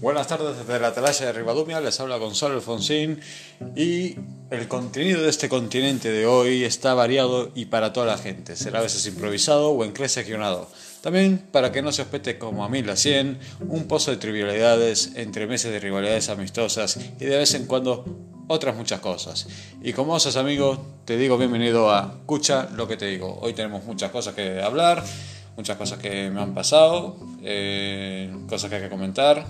[0.00, 3.18] Buenas tardes desde la atalaya de Ribadumia, les habla Gonzalo Alfonsín
[3.74, 4.14] y
[4.50, 8.80] el contenido de este continente de hoy está variado y para toda la gente, será
[8.80, 10.68] a veces improvisado o en clase guionado.
[11.00, 15.12] También para que no se hospete como a mí la 100, un pozo de trivialidades
[15.14, 18.04] entre meses de rivalidades amistosas y de vez en cuando
[18.48, 19.48] otras muchas cosas.
[19.82, 23.38] Y como osas amigos, te digo bienvenido a Escucha lo que te digo.
[23.40, 25.02] Hoy tenemos muchas cosas que hablar,
[25.56, 29.46] muchas cosas que me han pasado, eh, cosas que hay que comentar.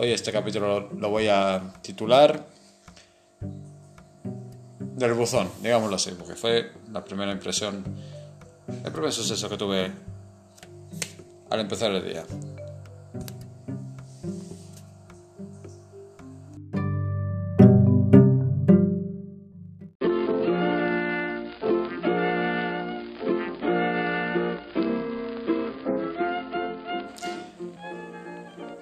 [0.00, 2.46] Hoy este capítulo lo voy a titular
[4.94, 7.82] del buzón, digámoslo así, porque fue la primera impresión,
[8.84, 9.90] el primer suceso que tuve
[11.50, 12.24] al empezar el día.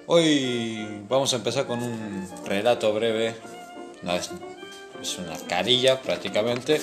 [0.05, 0.56] Hoy
[1.09, 3.35] vamos a empezar con un relato breve,
[5.01, 6.81] es una carilla prácticamente,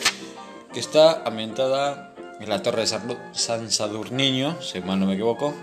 [0.72, 2.98] que está ambientada en la Torre de
[3.32, 5.54] San Sadurniño, si mal no me equivoco,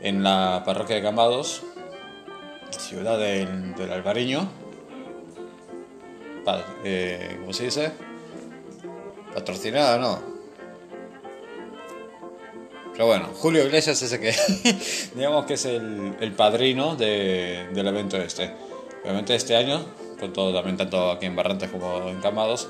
[0.00, 1.62] en la parroquia de Cambados,
[2.70, 4.48] ciudad del, Albariño,
[6.84, 7.92] eh, ¿cómo se dice?
[9.34, 10.37] Patrocinada, ¿no?
[12.98, 14.34] Pero bueno, Julio Iglesias es ese que
[15.14, 18.50] digamos que es el, padrino del evento este.
[19.04, 19.86] Obviamente este año,
[20.18, 22.68] con todo también tanto aquí en Barrantes como en Camados,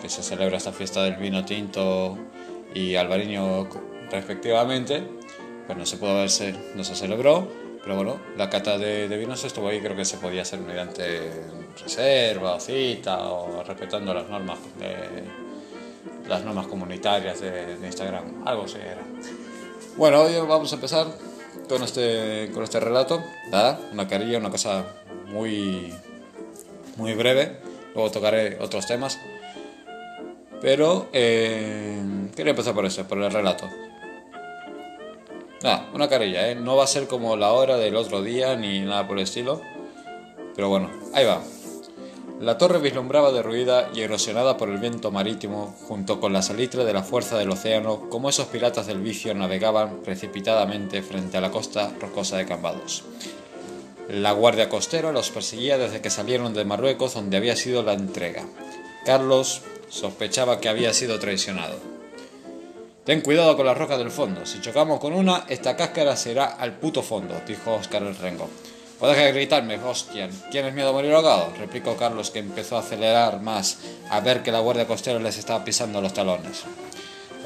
[0.00, 2.16] que se celebra esta fiesta del vino tinto
[2.74, 3.68] y albariño
[4.10, 5.02] respectivamente,
[5.66, 7.46] pues no se pudo verse, no se celebró,
[7.82, 11.30] pero bueno, la cata de, vinos estuvo ahí, creo que se podía hacer mediante
[11.78, 14.60] reserva o cita o respetando las normas
[16.26, 19.02] las normas comunitarias de, de Instagram, algo así era.
[19.98, 21.08] Bueno, hoy vamos a empezar
[21.68, 23.80] con este, con este relato, ¿verdad?
[23.92, 24.86] Una carilla, una cosa
[25.26, 25.92] muy,
[26.96, 27.58] muy breve.
[27.96, 29.18] Luego tocaré otros temas.
[30.60, 32.00] Pero eh,
[32.36, 33.68] quería empezar por eso, por el relato.
[35.64, 36.54] Nada, una carilla, ¿eh?
[36.54, 39.60] No va a ser como la hora del otro día ni nada por el estilo.
[40.54, 41.42] Pero bueno, ahí va.
[42.40, 46.92] La torre vislumbraba derruida y erosionada por el viento marítimo, junto con la salitre de
[46.92, 51.92] la fuerza del océano, como esos piratas del vicio navegaban precipitadamente frente a la costa
[52.00, 53.02] rocosa de Cambados.
[54.08, 58.44] La guardia costera los perseguía desde que salieron de Marruecos, donde había sido la entrega.
[59.04, 61.76] Carlos sospechaba que había sido traicionado.
[63.04, 64.46] Ten cuidado con la roca del fondo.
[64.46, 68.48] Si chocamos con una, esta cáscara será al puto fondo, dijo Oscar el Rengo.
[68.98, 70.28] Puedes que gritarme, hostia.
[70.50, 71.52] ¿Tienes miedo a morir ahogado?
[71.56, 73.78] replicó Carlos, que empezó a acelerar más
[74.10, 76.64] a ver que la guardia costera les estaba pisando los talones.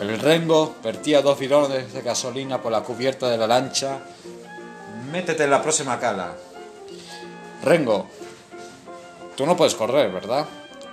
[0.00, 4.00] El rengo vertía dos bidones de gasolina por la cubierta de la lancha.
[5.10, 6.32] Métete en la próxima cala.
[7.62, 8.06] Rengo,
[9.36, 10.46] tú no puedes correr, ¿verdad?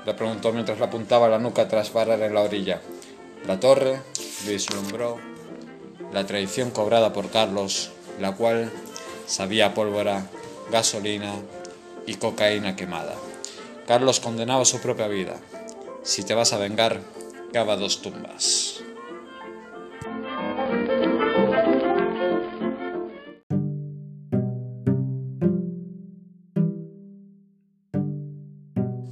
[0.05, 2.81] Le preguntó mientras le apuntaba la nuca tras parar en la orilla.
[3.47, 4.01] La torre
[4.45, 5.17] vislumbró
[6.11, 8.71] la traición cobrada por Carlos, la cual
[9.25, 10.25] sabía pólvora
[10.71, 11.33] gasolina
[12.05, 13.15] y cocaína quemada.
[13.87, 15.35] Carlos condenaba su propia vida.
[16.03, 17.01] Si te vas a vengar,
[17.51, 18.83] cava dos tumbas.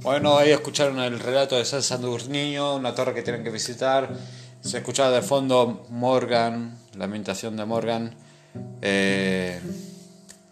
[0.02, 4.08] Bueno, ahí escucharon el relato de San Sandurniño, una torre que tienen que visitar.
[4.60, 8.16] Se escuchaba de fondo Morgan, la ambientación de Morgan.
[8.80, 9.60] Eh,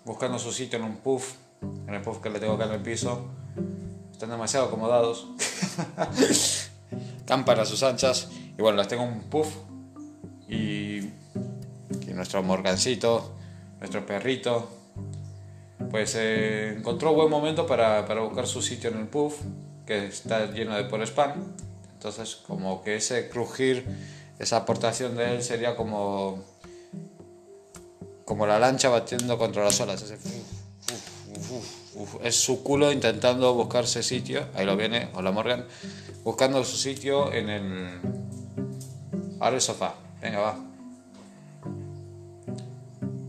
[0.07, 2.81] buscando su sitio en un puff, en el puff que le tengo acá en el
[2.81, 3.27] piso.
[4.13, 5.27] Están demasiado acomodados.
[7.27, 8.31] Campan a sus anchas.
[8.57, 9.49] Y bueno, las tengo en un puff.
[10.49, 13.35] Y, y nuestro morgancito,
[13.81, 14.71] nuestro perrito,
[15.91, 19.41] pues eh, encontró buen momento para, para, buscar su sitio en el puff,
[19.85, 21.53] que está lleno de por spam.
[21.95, 23.85] Entonces, como que ese crujir,
[24.39, 26.45] esa aportación de él sería como
[28.27, 30.05] como la lancha batiendo contra las olas.
[32.25, 34.49] es su culo intentando buscarse sitio.
[34.55, 35.65] Ahí lo viene, hola Morgan.
[36.25, 38.01] Buscando su sitio en el.
[39.39, 39.95] Ahora el sofá.
[40.21, 40.59] Venga, va.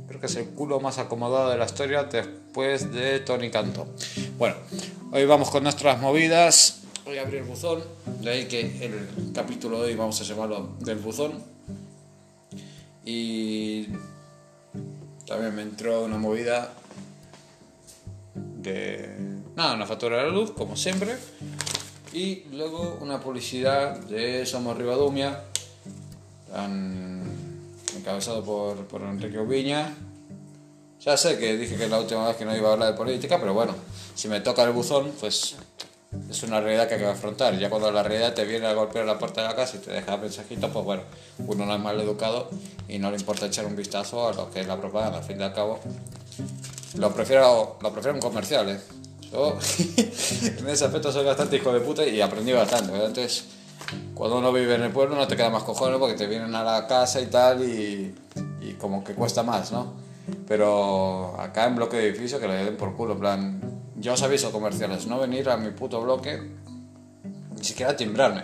[0.07, 3.88] Creo que es el culo más acomodado de la historia después de Tony Canto.
[4.39, 4.55] Bueno,
[5.11, 6.81] hoy vamos con nuestras movidas.
[7.05, 7.83] Voy a abrir el buzón.
[8.21, 11.33] De ahí que el capítulo de hoy vamos a llamarlo del buzón.
[13.05, 13.89] Y
[15.27, 16.74] también me entró una movida
[18.33, 19.09] de.
[19.56, 21.18] Nada, una factura de la luz, como siempre.
[22.13, 25.44] Y luego una publicidad de Somos Ribadumia,
[27.97, 29.94] encabezado por, por Enrique Ubiña.
[31.01, 32.97] Ya sé que dije que es la última vez que no iba a hablar de
[32.97, 33.75] política, pero bueno,
[34.15, 35.56] si me toca el buzón, pues
[36.30, 37.57] es una realidad que hay que afrontar.
[37.57, 39.92] Ya cuando la realidad te viene a golpear la puerta de la casa y te
[39.92, 41.04] deja mensajito, pues bueno,
[41.39, 42.50] uno no es mal educado
[42.88, 45.19] y no le importa echar un vistazo a lo que es la propaganda.
[45.19, 45.80] Al fin y al cabo,
[46.98, 48.81] lo prefiero, lo prefiero en comerciales.
[49.31, 49.57] Yo
[49.98, 52.94] en ese aspecto soy bastante hijo de puta y aprendí bastante.
[52.94, 53.45] Entonces,
[54.13, 56.63] cuando uno vive en el pueblo no te queda más cojones porque te vienen a
[56.63, 58.15] la casa y tal y,
[58.62, 59.94] y como que cuesta más, ¿no?
[60.48, 64.21] Pero acá en bloque de edificio que le den por culo, en plan, yo os
[64.21, 66.39] aviso comerciales, no venir a mi puto bloque,
[67.55, 68.44] ni siquiera timbrarme.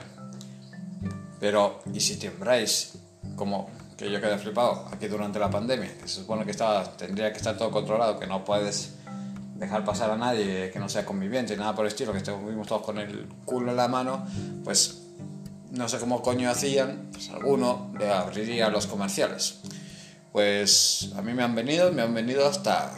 [1.40, 2.94] Pero, ¿y si timbráis?
[3.36, 7.32] Como que yo quedé flipado aquí durante la pandemia, que se supone que estaba, tendría
[7.32, 8.96] que estar todo controlado, que no puedes
[9.56, 12.82] dejar pasar a nadie que no sea conviviente nada por el estilo, que estuvimos todos
[12.82, 14.26] con el culo en la mano,
[14.64, 15.04] pues
[15.72, 19.60] no sé cómo coño hacían, pues alguno le abriría los comerciales.
[20.32, 22.92] Pues a mí me han venido, me han venido hasta,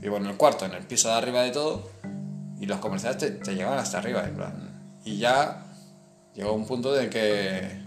[0.00, 1.90] vivo en el cuarto, en el piso de arriba de todo,
[2.60, 5.00] y los comerciales te, te llegaban hasta arriba, en plan.
[5.04, 5.64] Y ya
[6.34, 7.82] llegó un punto de que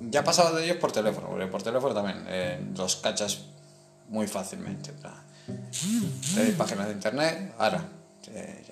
[0.00, 3.40] ya pasaba de ellos por teléfono, porque por teléfono también eh, los cachas
[4.08, 4.92] muy fácilmente.
[6.34, 7.82] Tenéis páginas de internet, ahora,
[8.28, 8.64] eh,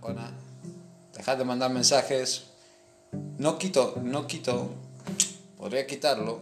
[0.00, 0.30] cona.
[1.14, 2.44] Dejad de mandar mensajes.
[3.38, 4.70] No quito, no quito,
[5.56, 6.40] podría quitarlo,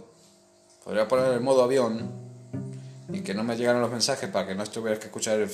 [0.82, 2.25] podría poner el modo avión
[3.16, 5.50] y que no me llegaran los mensajes para que no estuvieras que escuchar el...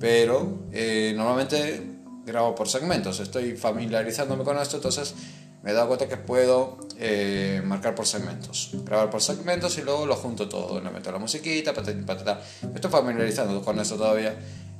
[0.00, 1.80] Pero eh, normalmente
[2.26, 5.14] grabo por segmentos, estoy familiarizándome con esto, entonces
[5.62, 10.06] me he dado cuenta que puedo eh, marcar por segmentos, grabar por segmentos y luego
[10.06, 12.40] lo junto todo, le meto la musiquita, patata.
[12.62, 14.34] Me estoy familiarizando con eso todavía,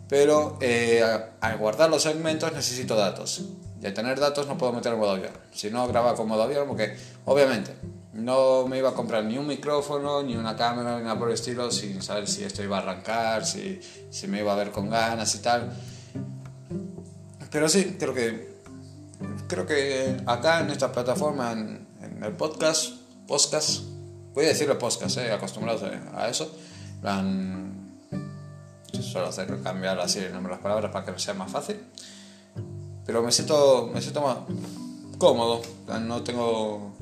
[0.09, 1.05] pero eh,
[1.41, 3.45] al guardar los segmentos necesito datos.
[3.81, 5.33] Y al tener datos no puedo meter el modo avión.
[5.53, 7.73] Si no, graba con modo avión porque obviamente
[8.13, 11.35] no me iba a comprar ni un micrófono, ni una cámara, ni nada por el
[11.35, 13.81] estilo, sin saber si esto iba a arrancar, si,
[14.11, 15.73] si me iba a ver con ganas y tal.
[17.51, 18.53] Pero sí, creo que
[19.47, 21.87] creo que acá en esta plataforma, en,
[22.23, 22.93] el podcast,
[23.27, 23.83] podcast,
[24.33, 25.31] voy a decirlo podcast, eh,
[26.15, 26.57] a eso,
[27.01, 27.99] plan,
[28.93, 31.77] suelo hacer cambiar así el nombre de las palabras para que sea más fácil,
[33.05, 34.39] pero me siento, me siento más
[35.19, 35.63] cómodo,
[36.01, 36.93] no tengo...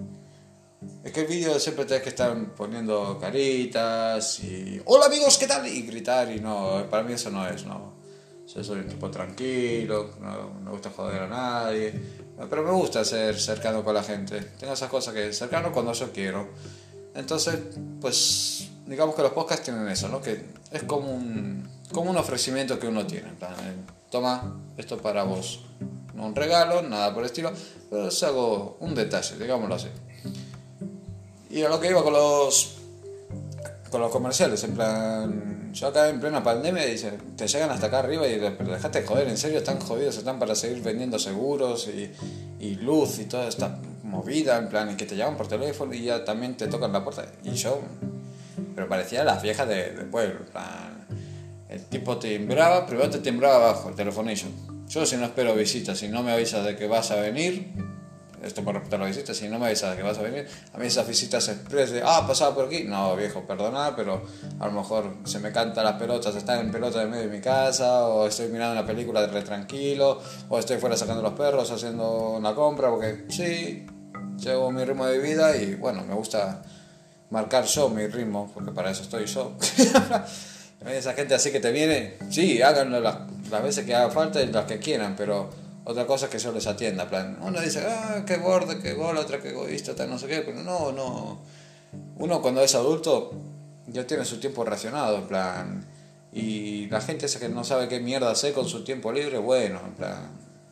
[1.02, 4.82] Es que el vídeo siempre tienes que estar poniendo caritas y...
[4.84, 5.66] Hola amigos, ¿qué tal?
[5.66, 7.94] Y gritar y no, para mí eso no es, no.
[8.54, 11.94] Yo soy un tipo tranquilo, no me gusta joder a nadie,
[12.50, 14.42] pero me gusta ser cercano con la gente.
[14.58, 16.48] Tengo esas cosas que cercano cuando yo quiero.
[17.14, 17.58] Entonces,
[17.98, 20.20] pues, digamos que los podcasts tienen eso, ¿no?
[20.20, 23.30] Que es como un, como un ofrecimiento que uno tiene.
[23.30, 23.74] En plan, eh,
[24.10, 25.64] toma esto para vos.
[26.14, 27.52] No un regalo, nada por el estilo,
[27.88, 29.88] pero es algo, un detalle, digámoslo así.
[31.50, 32.76] Y a lo que iba con los,
[33.90, 37.98] con los comerciales, en plan, yo acá en plena pandemia dice, te llegan hasta acá
[37.98, 41.88] arriba y pero dejate de joder, en serio están jodidos, están para seguir vendiendo seguros
[41.88, 42.12] y,
[42.60, 46.04] y, luz y toda esta movida, en plan, y que te llaman por teléfono y
[46.04, 47.26] ya también te tocan la puerta.
[47.42, 47.80] Y yo,
[48.76, 51.06] pero parecía las viejas de, de pueblo, en plan,
[51.68, 54.46] el tipo timbraba, primero te timbraba abajo, el telefonillo.
[54.88, 57.72] Yo si no espero visitas, si no me avisas de que vas a venir,
[58.42, 60.86] esto por respetar la visita, si no me avisas que vas a venir, a mí
[60.86, 64.22] esas visitas express de, ah, pasado por aquí, no, viejo, perdona, pero
[64.58, 67.40] a lo mejor se me cantan las pelotas, están en pelota en medio de mi
[67.40, 71.70] casa, o estoy mirando una película de re tranquilo, o estoy fuera sacando los perros,
[71.70, 73.86] haciendo una compra, porque sí,
[74.38, 76.62] llevo mi ritmo de vida y bueno, me gusta
[77.30, 79.56] marcar yo mi ritmo, porque para eso estoy yo.
[80.86, 83.16] Esa gente así que te viene, sí, háganlo las,
[83.50, 85.50] las veces que haga falta y las que quieran, pero
[85.84, 89.16] otra cosa es que yo les atienda, plan, uno dice, ah, qué borde, qué gol,
[89.16, 91.38] otra qué egoísta, tal, no sé qué, pero no, no.
[92.16, 93.32] Uno cuando es adulto
[93.86, 95.86] ya tiene su tiempo racionado, en plan,
[96.32, 99.80] y la gente esa que no sabe qué mierda hacer con su tiempo libre, bueno,
[99.84, 100.30] en plan,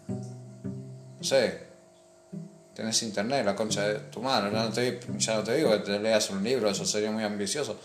[0.08, 1.66] no sé,
[2.74, 5.98] tienes internet, la concha de tu madre, no te, ya no te digo que te
[5.98, 7.76] leas un libro, eso sería muy ambicioso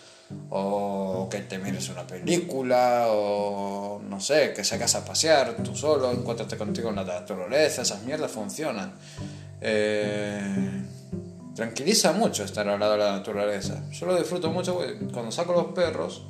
[0.50, 6.12] o que te mires una película, o no sé, que sacas a pasear tú solo,
[6.12, 8.94] encuéntrate contigo en la naturaleza, esas mierdas funcionan.
[9.62, 10.84] Eh,
[11.56, 13.84] tranquiliza mucho estar al lado de la naturaleza.
[13.92, 14.80] Yo lo disfruto mucho
[15.12, 16.26] cuando saco los perros.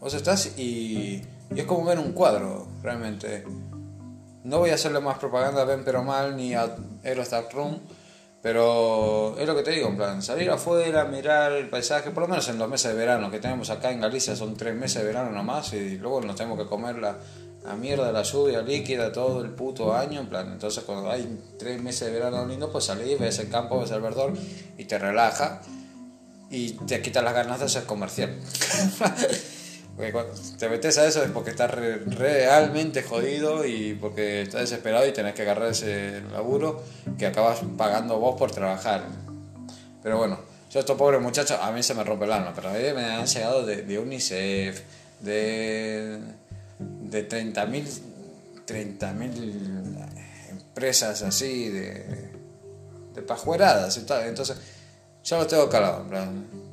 [0.00, 1.22] Vos estás y,
[1.54, 3.44] y es como ver un cuadro, realmente.
[4.44, 7.80] No voy a hacerle más propaganda a Pero Mal ni a Aerostar Room
[8.42, 12.28] pero es lo que te digo, en plan, salir afuera, mirar el paisaje, por lo
[12.28, 15.08] menos en los meses de verano que tenemos acá en Galicia, son tres meses de
[15.08, 17.16] verano nomás y luego nos tenemos que comer la,
[17.64, 21.82] la mierda, la lluvia líquida todo el puto año, en plan, entonces cuando hay tres
[21.82, 24.32] meses de verano lindo, pues salís, ves el campo, ves el verdor
[24.76, 25.60] y te relaja.
[26.50, 28.34] y te quita las ganas de ser comercial.
[29.98, 35.04] porque cuando te metes a eso es porque estás realmente jodido y porque estás desesperado
[35.08, 36.84] y tenés que agarrar ese laburo
[37.18, 39.06] que acabas pagando vos por trabajar.
[40.00, 40.38] Pero bueno,
[40.70, 43.06] yo estos pobres muchachos, a mí se me rompe el alma, pero a mí me
[43.06, 44.82] han llegado de, de UNICEF,
[45.18, 46.20] de,
[46.78, 48.00] de 30.000
[48.66, 49.16] 30
[50.50, 52.30] empresas así, de,
[53.16, 54.28] de pajueradas y tal.
[54.28, 54.58] Entonces,
[55.24, 56.67] ya lo tengo calado, en plan.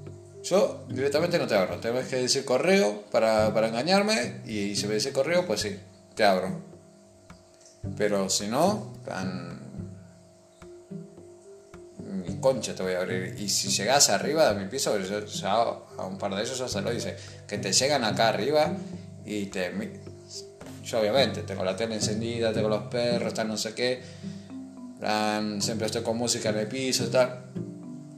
[0.45, 4.93] Yo directamente no te abro, tengo que decir correo para, para engañarme y si me
[4.93, 5.79] dice correo, pues sí,
[6.13, 6.61] te abro.
[7.97, 9.59] Pero si no, plan,
[11.97, 13.35] mi concha te voy a abrir.
[13.39, 16.91] Y si llegas arriba de mi piso, a un par de ellos ya se lo
[16.91, 17.15] dice,
[17.47, 18.71] que te llegan acá arriba
[19.25, 19.73] y te...
[20.83, 24.03] Yo obviamente tengo la tele encendida, tengo los perros, tal, no sé qué.
[25.59, 27.45] siempre estoy con música en el piso, tal.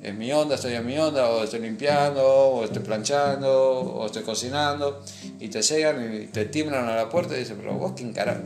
[0.01, 4.23] Es mi onda, estoy en mi onda, o estoy limpiando, o estoy planchando, o estoy
[4.23, 5.01] cocinando.
[5.39, 8.43] Y te llegan y te timbran a la puerta y dicen, pero vos quién carajo.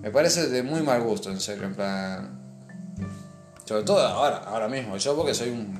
[0.00, 2.36] Me parece de muy mal gusto, en serio, en plan
[3.66, 4.96] sobre todo ahora, ahora mismo.
[4.96, 5.76] Yo porque soy un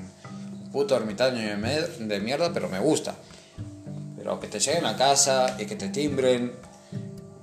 [0.71, 3.15] puto ermitaño de mierda, pero me gusta.
[4.17, 6.51] Pero que te lleguen a casa y que te timbren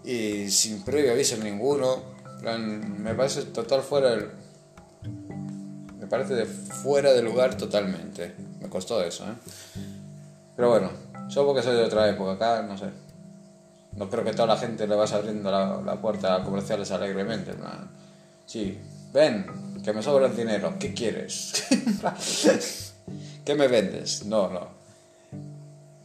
[0.04, 2.02] y sin previo aviso ninguno,
[2.43, 4.28] me parece total fuera del...
[6.14, 8.37] Parece de fuera de lugar totalmente.
[8.61, 9.35] Me costó eso, ¿eh?
[10.54, 10.88] Pero bueno,
[11.28, 12.85] yo porque soy de otra época, acá no sé.
[13.97, 17.50] No creo que toda la gente le vaya abriendo la, la puerta a comerciales alegremente.
[18.47, 18.78] Sí,
[19.12, 19.44] ven,
[19.83, 21.64] que me sobra el dinero, ¿qué quieres?
[23.44, 24.25] ¿Qué me vendes?
[24.25, 24.68] No, no.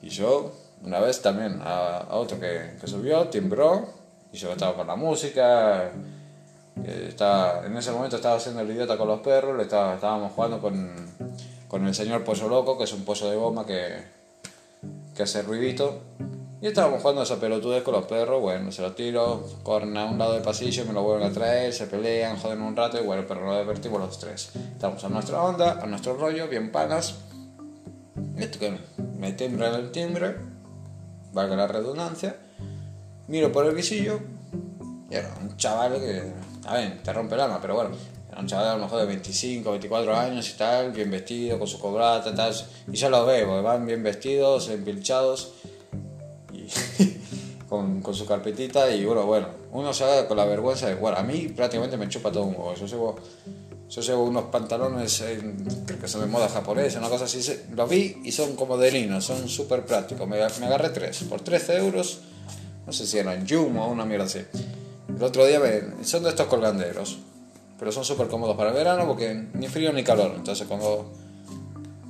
[0.02, 3.88] Y yo, una vez también, a, otro que, que, subió, timbró,
[4.34, 5.92] y yo estaba con la música,
[6.86, 10.60] estaba, en ese momento estaba haciendo el idiota con los perros, le estaba, estábamos jugando
[10.60, 10.94] con,
[11.68, 14.04] con el señor Pollo Loco, que es un pollo de goma que,
[15.16, 16.02] que hace ruidito.
[16.62, 20.18] Y estábamos jugando esa pelotudez con los perros, bueno, se los tiro, corren a un
[20.18, 23.24] lado del pasillo, me lo vuelven a traer, se pelean, joden un rato y bueno,
[23.26, 24.52] pero lo divertimos los tres.
[24.56, 27.16] Estamos a nuestra onda, a nuestro rollo, bien panas.
[28.38, 28.78] Esto que
[29.18, 30.36] me timbra el timbre,
[31.32, 32.36] valga la redundancia,
[33.28, 34.20] miro por el visillo
[35.10, 36.34] y era un chaval que,
[36.70, 37.90] a ver, te rompe el alma, pero bueno,
[38.32, 41.68] era un chaval a lo mejor de 25, 24 años y tal, bien vestido, con
[41.68, 42.54] su cobrata y tal,
[42.92, 45.54] y ya lo veo, van bien vestidos, empilchados
[47.70, 51.18] con, con, su carpetita y bueno, bueno, uno se haga con la vergüenza de jugar.
[51.18, 52.76] A mí prácticamente me chupa todo un huevo.
[52.76, 53.16] Yo llevo,
[53.90, 55.24] yo llevo unos pantalones,
[55.88, 57.42] creo que son de moda japonesa, una cosa así.
[57.76, 60.28] Los vi y son como de lino, son súper prácticos.
[60.28, 62.20] Me, me, agarré tres, por 13 euros,
[62.86, 64.42] no sé si eran Yum o una mierda así.
[65.16, 67.20] El otro día me, son de estos colganderos,
[67.78, 70.34] pero son súper cómodos para el verano porque ni frío ni calor.
[70.36, 71.12] Entonces cuando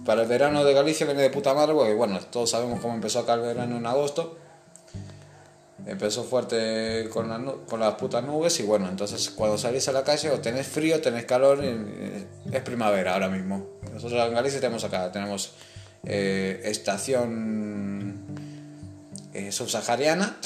[0.06, 3.20] para el verano de Galicia viene de puta madre, porque bueno, todos sabemos cómo empezó
[3.20, 4.38] acá el verano en agosto
[5.86, 10.30] empezó fuerte con, con, las putas nubes y bueno, entonces cuando salís a la calle
[10.30, 13.66] o tenés frío, tenés calor, es primavera ahora mismo.
[13.94, 15.54] Nosotros en Galicia tenemos acá, tenemos
[16.04, 18.29] eh, estación
[19.34, 20.38] eh, subsahariana,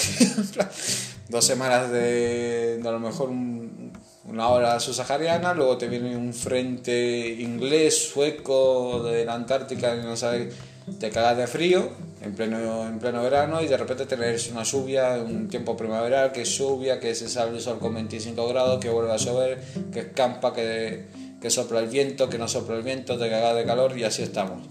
[1.30, 8.10] dos semanas de, a lo mejor una hora subsahariana, luego te viene un frente inglés,
[8.10, 10.54] sueco de la Antártica, no sabes,
[11.00, 15.16] te cagas de frío en pleno, en pleno verano y de repente tenés una lluvia,
[15.16, 19.12] un tiempo primaveral, que lluvia, que se sale el sol con 25 grados, que vuelve
[19.12, 19.62] a llover,
[19.92, 21.06] que escampa, que,
[21.42, 24.24] que sopla el viento, que no sopla el viento, te cagas de calor y así
[24.24, 24.66] estamos.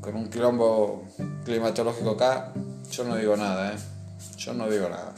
[0.00, 1.04] Con un quilombo
[1.44, 2.52] climatológico acá,
[2.90, 3.78] yo no digo nada, ¿eh?
[4.36, 5.12] Yo no digo nada.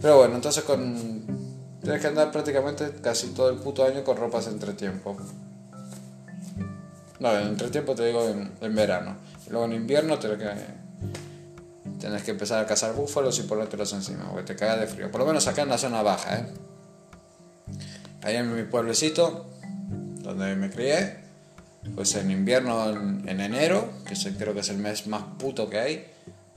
[0.00, 1.48] Pero bueno, entonces con...
[1.80, 5.16] Tienes que andar prácticamente casi todo el puto año con ropas entre tiempo.
[7.20, 9.16] No, en entretiempo te digo en, en verano.
[9.48, 10.48] luego en invierno te que
[11.98, 15.10] Tienes que empezar a cazar búfalos y ponértelos encima, porque te cagas de frío.
[15.10, 16.46] Por lo menos acá en la zona baja, ¿eh?
[18.22, 19.46] Ahí en mi pueblecito,
[20.22, 21.16] donde me crié,
[21.94, 26.06] pues en invierno, en, enero, que creo que es el mes más puto que hay,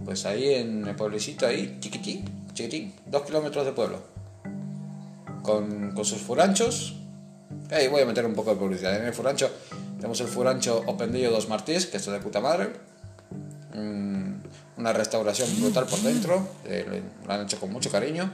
[0.05, 3.99] pues ahí en el pueblecito, ahí, chiquitín, chiquitín, dos kilómetros de pueblo,
[5.41, 6.95] con, con sus furanchos.
[7.69, 8.95] Ahí voy a meter un poco de publicidad.
[8.97, 9.49] En el furancho
[9.95, 12.71] tenemos el furancho Opendillo dos Martís, que esto es de puta madre
[14.81, 18.31] una restauración brutal por dentro, eh, lo han hecho con mucho cariño.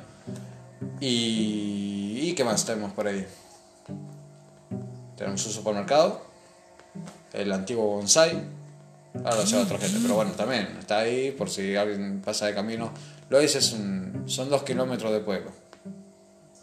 [1.00, 3.28] Y, y, qué más tenemos por ahí?
[5.18, 6.22] Tenemos un supermercado,
[7.34, 8.42] el antiguo bonsai,
[9.14, 12.92] lo sé otra gente, pero bueno, también está ahí por si alguien pasa de camino.
[13.30, 15.52] Lo dices, son dos kilómetros de pueblo.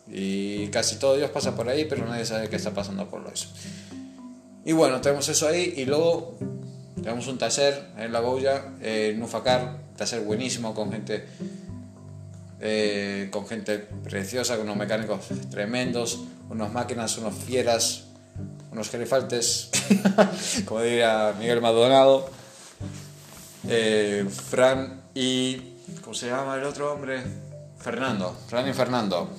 [0.09, 3.31] Y casi todo Dios pasa por ahí, pero nadie sabe qué está pasando por lo
[3.31, 3.49] eso.
[4.65, 6.39] Y bueno, tenemos eso ahí y luego
[6.97, 11.27] tenemos un taller en La Goya, en Ufacar, taller buenísimo con gente
[12.67, 18.05] eh, con gente preciosa, con unos mecánicos tremendos, unas máquinas, unos fieras,
[18.75, 19.71] unos gerifaltes,
[20.67, 22.29] como diría Miguel Maldonado,
[23.69, 25.71] eh, Fran y...
[26.03, 27.23] ¿Cómo se llama el otro hombre?
[27.79, 29.31] Fernando, Fran y Fernando.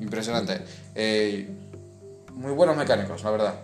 [0.00, 0.62] Impresionante.
[0.94, 1.48] Eh,
[2.32, 3.54] muy buenos mecánicos, la verdad.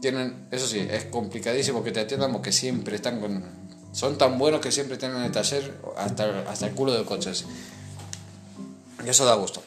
[0.00, 3.64] Tienen, eso sí, es complicadísimo que te atiendan porque siempre están con.
[3.92, 7.46] Son tan buenos que siempre tienen el taller hasta, hasta el culo de coches.
[9.04, 9.62] Y eso da gusto.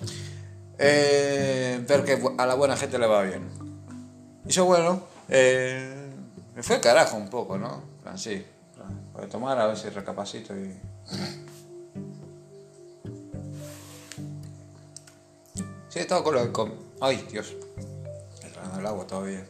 [0.80, 3.50] Eh, ver que a la buena gente le va bien.
[4.46, 6.10] Y yo, bueno, eh,
[6.56, 7.84] me fue carajo un poco, ¿no?
[8.16, 8.44] Sí,
[9.14, 10.74] voy a tomar a ver si recapacito y.
[15.90, 16.72] Sí, estaba con lo de...
[17.02, 17.56] Ay, Dios.
[18.78, 19.46] El agua todavía.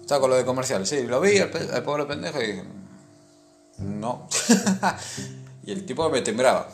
[0.00, 0.86] Estaba con lo de comercial.
[0.86, 1.50] Sí, lo vi, el,
[1.82, 2.64] pobre pendejo, y dije...
[3.78, 4.28] No.
[5.64, 6.68] y el tipo me tembraba.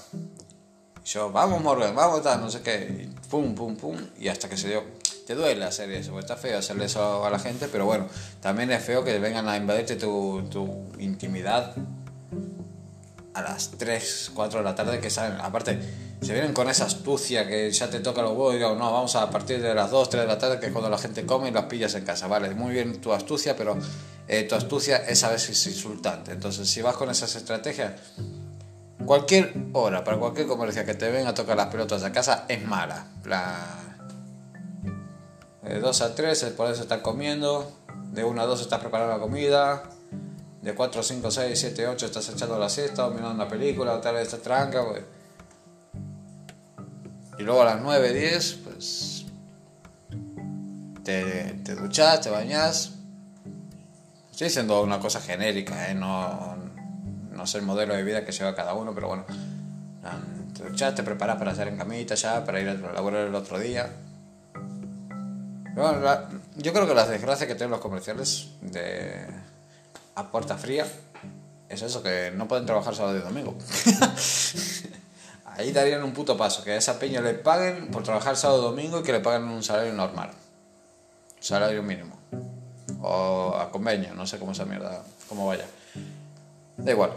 [1.12, 3.09] Yo, vamos Morgan, vamos, tal, no sé qué.
[3.11, 3.97] Y pum, pum, pum.
[4.19, 4.85] Y hasta que se dio...
[5.27, 8.07] Te duele hacer eso, porque está feo hacerle eso a la gente, pero bueno,
[8.41, 11.75] también es feo que vengan a invadirte tu, tu intimidad
[13.35, 15.79] a las 3, 4 de la tarde que saben, aparte,
[16.23, 19.15] se vienen con esa astucia que ya te toca los huevos y digo, no, vamos
[19.17, 21.50] a partir de las 2, 3 de la tarde, que es cuando la gente come
[21.50, 22.27] y las pillas en casa.
[22.27, 23.79] Vale, muy bien tu astucia, pero
[24.27, 26.33] eh, tu astucia es a veces insultante.
[26.33, 27.93] Entonces, si vas con esas estrategias,
[29.09, 32.62] cualquier hora, para cualquier comercio que te venga a tocar las pelotas a casa, es
[32.62, 33.07] mala.
[33.25, 33.57] La...
[35.62, 37.73] De 2 a 3, por eso están comiendo,
[38.12, 39.83] de 1 a 2 estás preparando la comida
[40.62, 44.15] de 4, 5, 6, 7, 8 estás echando la siesta o mirando una película, tal
[44.15, 45.03] vez estás tranca, pues.
[47.38, 49.25] Y luego a las 9, 10, pues.
[51.02, 52.93] Te, te duchas, te bañas.
[54.30, 55.95] Estoy diciendo una cosa genérica, ¿eh?
[55.95, 56.68] no,
[57.39, 59.25] no sé el modelo de vida que lleva cada uno, pero bueno.
[60.57, 63.59] Te duchas, te preparas para hacer en camita ya, para ir a laborar el otro
[63.59, 63.89] día.
[66.57, 69.25] yo creo que las desgracias que tienen los comerciales de
[70.17, 70.85] a puerta fría
[71.69, 73.57] es eso, que no pueden trabajar sábado y domingo.
[75.45, 78.65] Ahí darían un puto paso, que a esa peña le paguen por trabajar sábado y
[78.65, 80.31] domingo y que le paguen un salario normal.
[81.39, 82.19] Salario mínimo.
[83.01, 85.67] O a convenio, no sé cómo esa mierda, cómo vaya.
[86.78, 87.12] Da igual.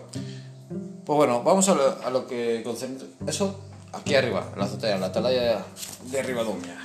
[1.05, 3.07] Pues bueno, vamos a lo, que concentra.
[3.27, 3.59] Eso,
[3.93, 5.63] aquí arriba, la azotea, la atalaya
[6.05, 6.77] de Ribadumia.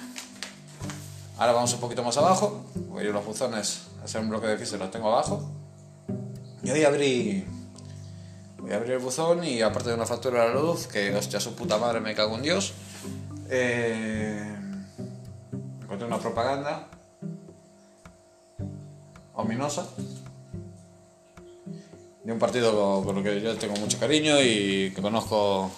[1.39, 2.67] Ahora vamos un poquito más abajo.
[2.89, 5.51] Voy a los buzones, a hacer un bloque de fiches, los tengo abajo.
[6.63, 7.47] Y hoy abrí.
[8.59, 11.41] Voy a abrir el buzón y aparte de una factura de la luz, que hostia
[11.41, 12.73] su puta madre me cago en Dios.
[13.49, 14.57] Eh,
[15.83, 16.89] encontré una propaganda
[19.35, 19.87] ominosa
[22.27, 25.71] de un partido con, el que yo tengo mucho cariño y que conozco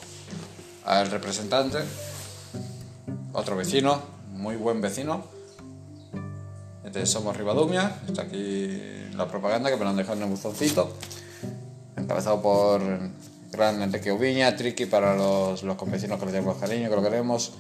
[0.86, 1.76] al representante,
[3.34, 4.00] otro vecino,
[4.32, 5.26] muy buen vecino.
[6.82, 8.80] Entonces somos Ribadumia, está aquí
[9.14, 10.96] la propaganda que me lo han dejado en el buzoncito,
[11.98, 12.80] encabezado por
[13.52, 17.52] gran Enrique Ubiña, Tricky para los, los convecinos que le tenemos cariño, que lo queremos,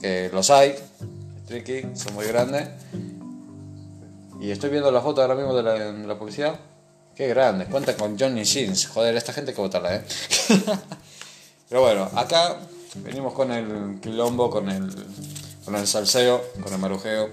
[0.00, 0.74] que los hay,
[1.46, 2.66] Tricky, son muy grandes.
[4.40, 6.58] Y estoy viendo la foto ahora mismo de la, de la publicidad.
[7.20, 8.86] Qué grande, cuenta con Johnny Sins.
[8.86, 10.04] Joder, esta gente que votarla, ¿eh?
[11.68, 12.56] Pero bueno, acá
[12.94, 14.90] venimos con el quilombo, con el,
[15.62, 17.28] con el salseo, con el marujeo.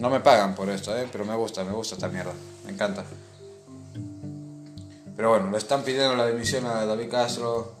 [0.00, 1.08] No me pagan por esto, ¿eh?
[1.10, 2.34] pero me gusta, me gusta esta mierda.
[2.66, 3.06] Me encanta.
[5.16, 7.76] Pero bueno, le están pidiendo la dimisión a David Castro.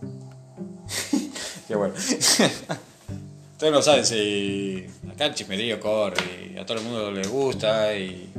[1.68, 1.92] Qué bueno.
[3.52, 7.94] Ustedes no saben si acá el chismerío corre y a todo el mundo le gusta
[7.94, 8.32] y,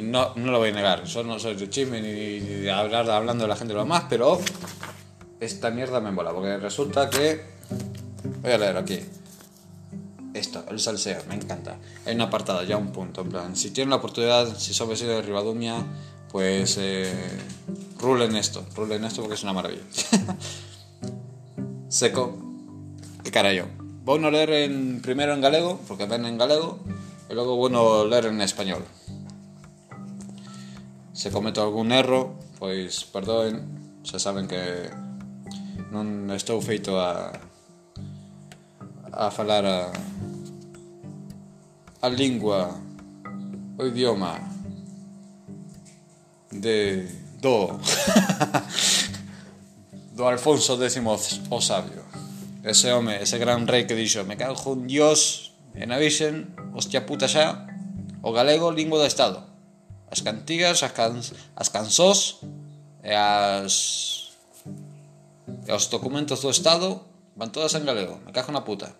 [0.00, 1.04] no, no lo voy a negar.
[1.04, 4.38] Yo no soy de chisme ni de hablar hablando de la gente lo más, pero
[5.40, 7.42] esta mierda me mola porque resulta que
[8.42, 9.00] voy a leer aquí
[10.34, 11.78] esto, el salseo, me encanta.
[12.04, 15.16] Hay una apartada, ya un punto, en plan, si tienen la oportunidad, si son vecinos
[15.16, 15.76] de Ribadumia,
[16.30, 17.12] pues eh,
[17.98, 19.82] rulen esto, rulen esto porque es una maravilla.
[21.88, 22.36] Seco,
[23.22, 23.68] qué carajo.
[24.04, 26.80] Bueno leer en, primero en galego, porque ven en galego,
[27.30, 28.84] y luego bueno leer en español.
[31.14, 33.62] se cometo algún erro, pois perdoen,
[34.02, 34.90] xa saben que
[35.94, 37.30] non estou feito a
[39.14, 39.94] a falar a
[42.02, 42.74] a lingua
[43.78, 44.42] o idioma
[46.50, 47.06] de
[47.38, 47.78] do
[50.18, 50.98] do Alfonso X
[51.46, 52.02] o sabio.
[52.66, 57.30] Ese home, ese gran rei que dixo, me cago en Dios, en avisen, hostia puta
[57.30, 57.70] xa,
[58.18, 59.53] o galego lingua do Estado.
[60.10, 61.20] As cantigas, as, can,
[61.56, 62.40] as canzós
[63.02, 63.12] e
[65.66, 67.04] e os documentos do Estado
[67.36, 68.92] van todas en galego, me cago na puta.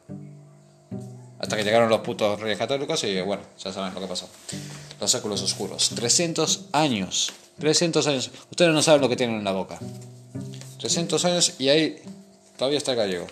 [1.38, 4.28] Hasta que llegaron los putos reyes católicos y bueno, ya saben lo que pasó.
[5.00, 5.90] Los séculos oscuros.
[5.90, 7.32] 300 años.
[7.60, 8.30] 300 años.
[8.50, 9.78] Ustedes no saben lo que tienen en la boca.
[10.78, 12.02] 300 años y ahí
[12.56, 13.26] todavía está el gallego.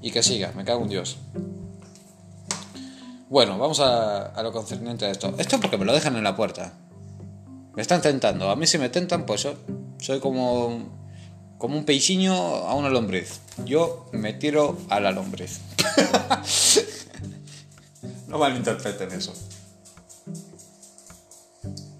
[0.00, 1.16] Y que siga, me cago en Dios.
[3.28, 5.34] Bueno, vamos a, lo concerniente a esto.
[5.36, 6.72] Esto porque me lo dejan en la puerta.
[7.76, 8.50] Me están tentando.
[8.50, 9.54] A mí si me tentan, pues yo
[9.98, 10.88] soy como,
[11.58, 13.40] como un peixiño a una lombriz.
[13.64, 15.60] Yo me tiro a la lombriz.
[18.28, 19.32] no malinterpreten eso.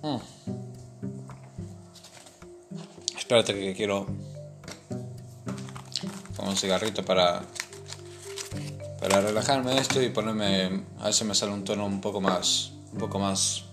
[0.03, 0.19] Mm.
[3.17, 4.07] Espérate que quiero
[6.37, 7.43] como un cigarrito para
[9.01, 12.73] para relajarme esto y ponerme a ver si me sale un tono un poco más
[12.93, 13.65] un poco más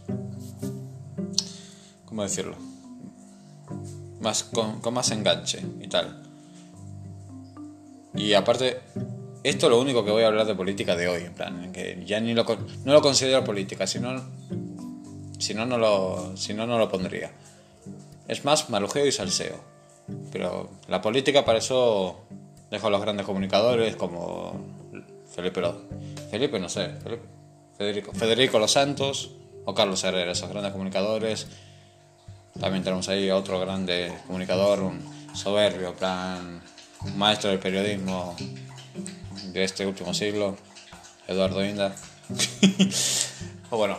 [2.11, 2.57] cómo decirlo
[4.19, 6.21] más con, más enganche y tal.
[8.13, 8.81] Y aparte
[9.43, 12.03] esto es lo único que voy a hablar de política de hoy en plan que
[12.05, 12.45] ya ni lo
[12.83, 17.31] no lo considero política si no no lo si no lo pondría.
[18.27, 19.71] Es más malujeo y salseo.
[20.31, 22.21] Pero la política para eso
[22.69, 24.53] dejo a los grandes comunicadores como
[25.33, 25.61] Felipe,
[26.29, 26.91] Felipe no sé,
[27.77, 29.31] Federico, Federico Los Santos
[29.63, 31.47] o Carlos Herrera, esos grandes comunicadores.
[32.59, 35.01] También tenemos ahí otro grande comunicador, un
[35.33, 36.61] soberbio, plan,
[37.15, 38.35] maestro del periodismo
[39.45, 40.57] de este último siglo,
[41.27, 41.95] Eduardo Inda.
[43.69, 43.97] o bueno,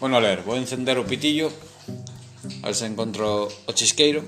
[0.00, 1.52] bueno, a leer, voy a encender un pitillo,
[2.62, 4.24] a ver si encuentro o.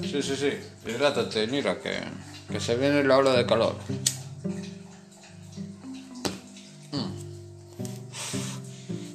[0.00, 0.52] Sí, sí, sí,
[0.86, 1.92] hidrátate, mira que
[2.52, 3.74] que se viene la ola de calor.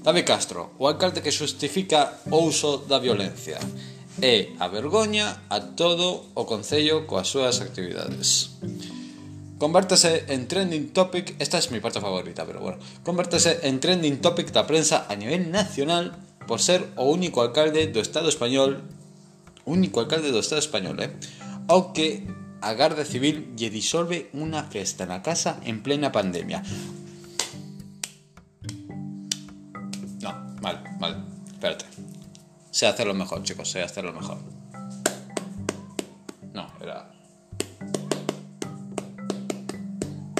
[0.07, 3.59] David Castro, o alcalde que xustifica o uso da violencia.
[4.23, 8.55] E a vergoña a todo o Concello coas súas actividades.
[9.59, 14.55] Convértese en trending topic, esta é mi parte favorita, pero bueno, convértese en trending topic
[14.55, 16.15] da prensa a nivel nacional
[16.47, 18.87] por ser o único alcalde do Estado español,
[19.67, 21.11] único alcalde do Estado español, eh,
[21.67, 22.23] ao que
[22.63, 26.63] a Garda Civil lle disolve unha festa na casa en plena pandemia.
[32.77, 34.37] Sé hacerlo mejor, chicos, sé hacerlo mejor.
[36.53, 37.11] No, era...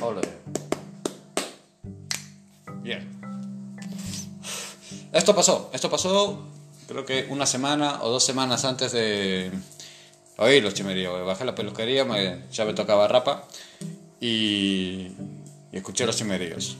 [0.04, 0.22] Ole.
[2.84, 3.10] Bien.
[5.12, 6.48] Esto pasó, esto pasó
[6.88, 9.52] creo que una semana o dos semanas antes de
[10.38, 12.06] oí los chimeríos, bajé la peluquería,
[12.52, 13.48] ya me tocaba rapa
[14.22, 15.08] y,
[15.72, 16.78] escuché los chimeríos.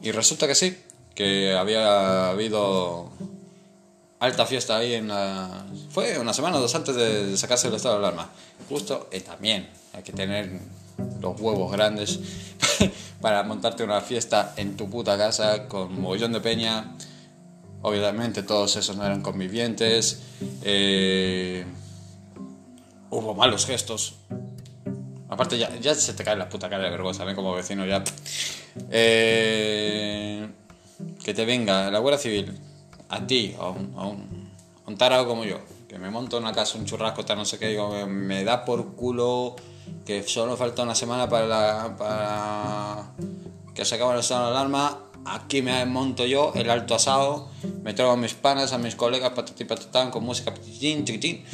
[0.00, 0.74] Y resulta que sí,
[1.14, 3.12] que había habido
[4.20, 5.64] alta fiesta ahí en la...
[5.90, 8.28] Fue una semana o dos antes de sacarse el estado de alarma.
[8.68, 10.60] Justo, y también hay que tener
[11.20, 12.20] los huevos grandes
[13.20, 16.94] para montarte una fiesta en tu puta casa con mogollón de peña.
[17.82, 20.22] Obviamente todos esos no eran convivientes.
[20.62, 21.64] Eh,
[23.08, 24.16] hubo malos gestos.
[25.30, 27.36] Aparte, ya, se te cae la puta cara de vergüenza, ¿ven?
[27.36, 28.04] Como vecino ya.
[28.90, 30.46] Eh,
[31.24, 32.69] que te venga la Guardia Civil
[33.10, 36.76] a ti, a un, a un, tarado como yo, que me monto en una casa
[36.76, 39.54] un churrasco, tal, no sé qué, digo, me da por culo
[40.04, 43.12] que solo falta una semana para, la,
[43.72, 45.06] que se acabe la alarma.
[45.26, 47.50] Aquí me monto yo el alto asado,
[47.84, 51.44] me traigo a mis panas, a mis colegas, patatí patatán, con música, chiquitín, chiquitín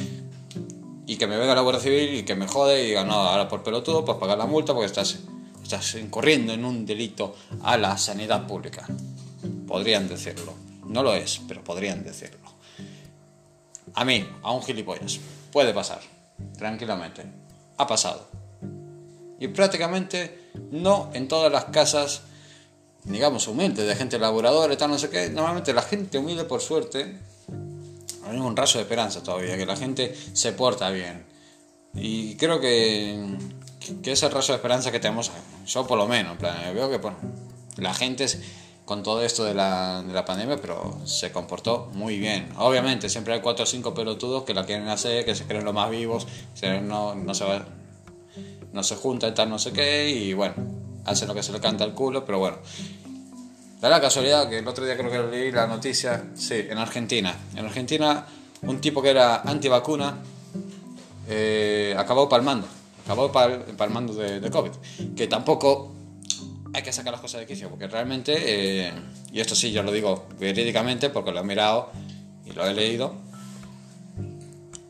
[1.07, 3.47] y que me venga la Guardia Civil y que me jode y diga, no, ahora
[3.47, 5.19] por pelotudo, pues pagar la multa porque estás,
[5.63, 8.85] estás incurriendo en un delito a la sanidad pública.
[9.65, 10.66] Podrían decirlo.
[10.87, 12.47] No lo es, pero podrían decirlo.
[13.93, 15.19] A mí, a un gilipollas.
[15.51, 15.99] Puede pasar.
[16.57, 17.23] Tranquilamente.
[17.77, 18.27] Ha pasado.
[19.39, 22.21] Y prácticamente no en todas las casas,
[23.03, 25.29] digamos, humildes, de gente laboradora y tal, no sé qué.
[25.29, 27.19] Normalmente la gente humilde, por suerte,
[28.25, 31.25] hay un rayo de esperanza todavía, que la gente se porta bien.
[31.93, 33.37] Y creo que,
[34.01, 35.31] que ese rayo de esperanza que tenemos,
[35.65, 37.17] yo por lo menos, veo que bueno,
[37.77, 38.27] la gente
[38.87, 42.47] con todo esto de la, de la pandemia, pero se comportó muy bien.
[42.55, 45.73] Obviamente, siempre hay cuatro o cinco pelotudos que la quieren hacer, que se creen los
[45.73, 46.25] más vivos,
[46.83, 47.65] no, no, se, va,
[48.71, 48.95] no se
[49.33, 50.53] tal, no sé qué, y bueno,
[51.03, 52.59] hacen lo que se le canta al culo, pero bueno.
[53.81, 57.35] Da la casualidad que el otro día creo que leí la noticia, sí, en Argentina.
[57.57, 58.25] En Argentina,
[58.61, 60.15] un tipo que era antivacuna
[61.27, 62.65] eh, acabó palmando.
[63.03, 64.71] acabó palmando de, de COVID.
[65.17, 65.96] Que tampoco
[66.73, 68.35] hay que sacar las cosas de quicio, porque realmente,
[68.87, 68.93] eh,
[69.31, 71.91] y esto sí yo lo digo verídicamente porque lo he mirado
[72.45, 73.15] y lo he leído,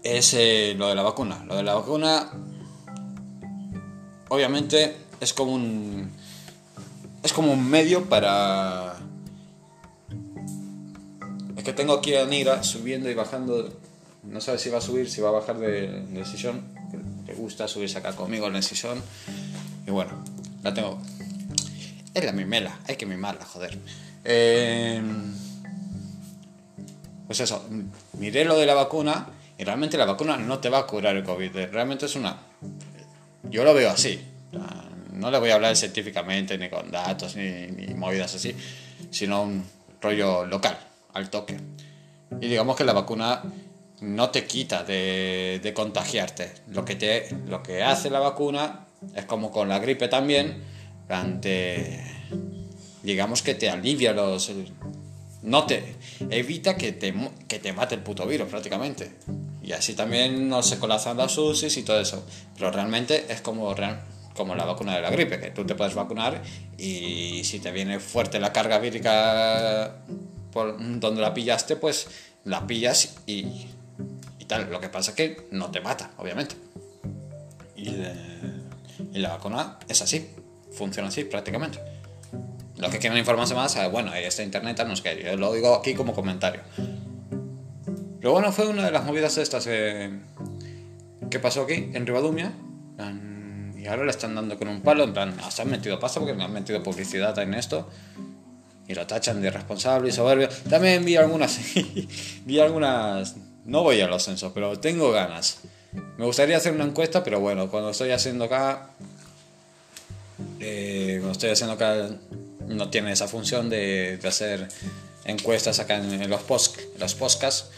[0.04, 1.44] es eh, lo de la vacuna.
[1.46, 2.30] Lo de la vacuna,
[4.30, 6.12] obviamente, es como un.
[7.24, 8.96] Es como un medio para.
[11.56, 13.78] Es que tengo aquí a Nira subiendo y bajando.
[14.24, 16.62] No sabe si va a subir, si va a bajar de sillón.
[17.26, 19.02] Le gusta subirse acá conmigo en el sillón.
[19.86, 20.12] Y bueno,
[20.64, 21.02] la tengo.
[22.18, 23.78] Es la mimela, hay que mimarla, joder.
[24.26, 25.00] Eh,
[27.28, 27.64] pues eso,
[28.14, 31.24] miré lo de la vacuna y realmente la vacuna no te va a curar el
[31.24, 31.56] COVID.
[31.72, 32.36] Realmente es una...
[33.44, 34.20] Yo lo veo así.
[35.14, 38.56] No le voy a hablar científicamente, ni con datos, ni, movidas así,
[39.12, 39.64] sino un
[40.02, 40.76] rollo local,
[41.14, 41.56] al toque.
[42.42, 43.44] Y digamos que la vacuna
[44.02, 46.52] no te quita de, contagiarte.
[46.70, 50.77] Lo que, lo que hace la vacuna es como con la gripe también,
[51.10, 52.04] ante,
[53.04, 54.52] digamos que te alivia los...
[55.44, 55.96] No te
[56.30, 57.14] evita que te,
[57.48, 59.12] que te mate el puto virus prácticamente.
[59.62, 62.26] Y así también no se colapsan las UCIs y todo eso.
[62.56, 63.74] Pero realmente es como,
[64.34, 66.42] como la vacuna de la gripe, que tú te puedes vacunar
[66.78, 70.04] y si te viene fuerte la carga vírica
[70.52, 72.08] por donde la pillaste, pues
[72.46, 73.68] la pillas y,
[74.40, 74.72] y tal.
[74.72, 76.56] Lo que pasa es que no te mata, obviamente.
[77.76, 77.90] Y,
[79.14, 80.30] y la vacuna es así,
[80.78, 81.80] funciona así prácticamente.
[82.78, 85.52] Los que quieran informarse más, eh, bueno, ahí está internet, no es que yo lo
[85.52, 86.62] digo aquí como comentario.
[88.20, 90.12] Pero bueno, fue una de las movidas estas eh,
[91.30, 92.54] que pasó aquí, en Ribadumia.
[93.78, 96.34] Y ahora le están dando con un palo, en plan, se han metido paso porque
[96.34, 97.88] me han metido publicidad en esto.
[98.88, 100.50] Y lo tachan de irresponsable y soberbio.
[100.70, 101.60] También vi algunas,
[102.46, 103.36] vi algunas,
[103.66, 105.60] no voy a los censos, pero tengo ganas.
[106.18, 108.90] Me gustaría hacer una encuesta, pero bueno, cuando estoy haciendo acá,
[110.60, 112.10] eh, cuando estoy haciendo acá,
[112.68, 114.68] no tiene esa función de, hacer
[115.26, 117.70] encuestas acá en, los, post, los podcasts.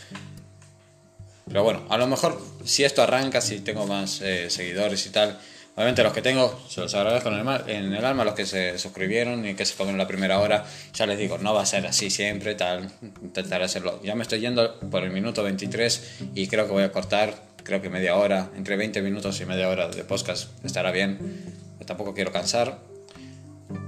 [1.48, 5.40] Pero bueno, a lo mejor si esto arranca, si tengo más eh, seguidores y tal,
[5.76, 8.78] obviamente los que tengo se los agradezco en el, en el alma, los que se
[8.78, 11.88] suscribieron y que se en la primera hora, ya les digo, no va a ser
[11.88, 12.92] así siempre, tal,
[13.24, 14.00] intentaré hacerlo.
[14.04, 17.82] Ya me estoy yendo por el minuto 23 y creo que voy a cortar, creo
[17.82, 21.69] que media hora, entre 20 minutos y media hora de podcast estará bien.
[21.90, 22.80] Tampoco quiero cansar.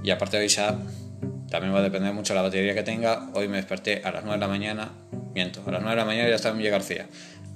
[0.04, 0.76] Y aparte hoy ya
[1.48, 3.30] también va a depender mucho de la batería que tenga.
[3.32, 4.92] Hoy me desperté a las 9 de la mañana,
[5.34, 7.06] miento, a las 9 de la mañana ya estaba en Villa García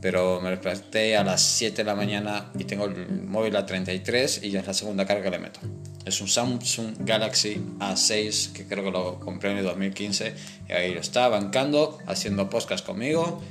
[0.01, 4.43] pero me desperté a las 7 de la mañana y tengo el móvil a 33
[4.45, 5.61] y ya es la segunda carga que le meto.
[6.05, 10.35] Es un Samsung Galaxy A6 que creo que lo compré en el 2015
[10.69, 13.43] y ahí lo está bancando, haciendo podcast conmigo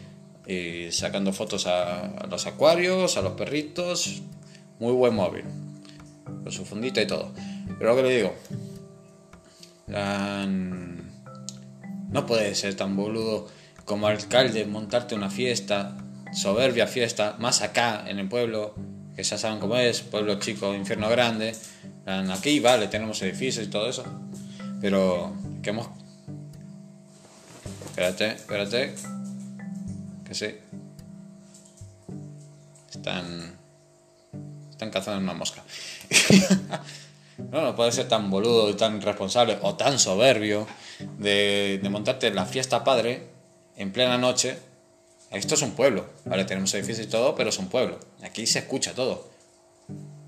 [0.47, 4.21] y sacando fotos a, los acuarios, a los perritos.
[4.79, 5.43] Muy buen móvil,
[6.25, 7.31] con su fundita y todo.
[7.79, 8.35] Pero lo que le digo,
[12.09, 13.47] no puede ser tan boludo
[13.85, 15.97] como alcalde montarte una fiesta
[16.35, 18.75] soberbia fiesta, más acá en el pueblo,
[19.15, 21.55] que ya saben cómo es, pueblo chico, infierno grande.
[22.05, 24.03] Aquí, vale, tenemos edificios y todo eso,
[24.81, 25.33] pero
[25.63, 25.87] que hemos...
[27.85, 28.95] Espérate, espérate,
[30.25, 30.47] que sí.
[32.91, 33.55] Están...
[34.69, 35.63] Están cazando una mosca.
[37.51, 40.67] no, no puede ser tan boludo y tan irresponsable o tan soberbio
[41.19, 43.27] de, de montarte la fiesta padre
[43.77, 44.57] en plena noche
[45.31, 46.45] esto es un pueblo, ¿vale?
[46.45, 47.99] Tenemos edificios y todo, pero es un pueblo.
[48.23, 49.27] Aquí se escucha todo.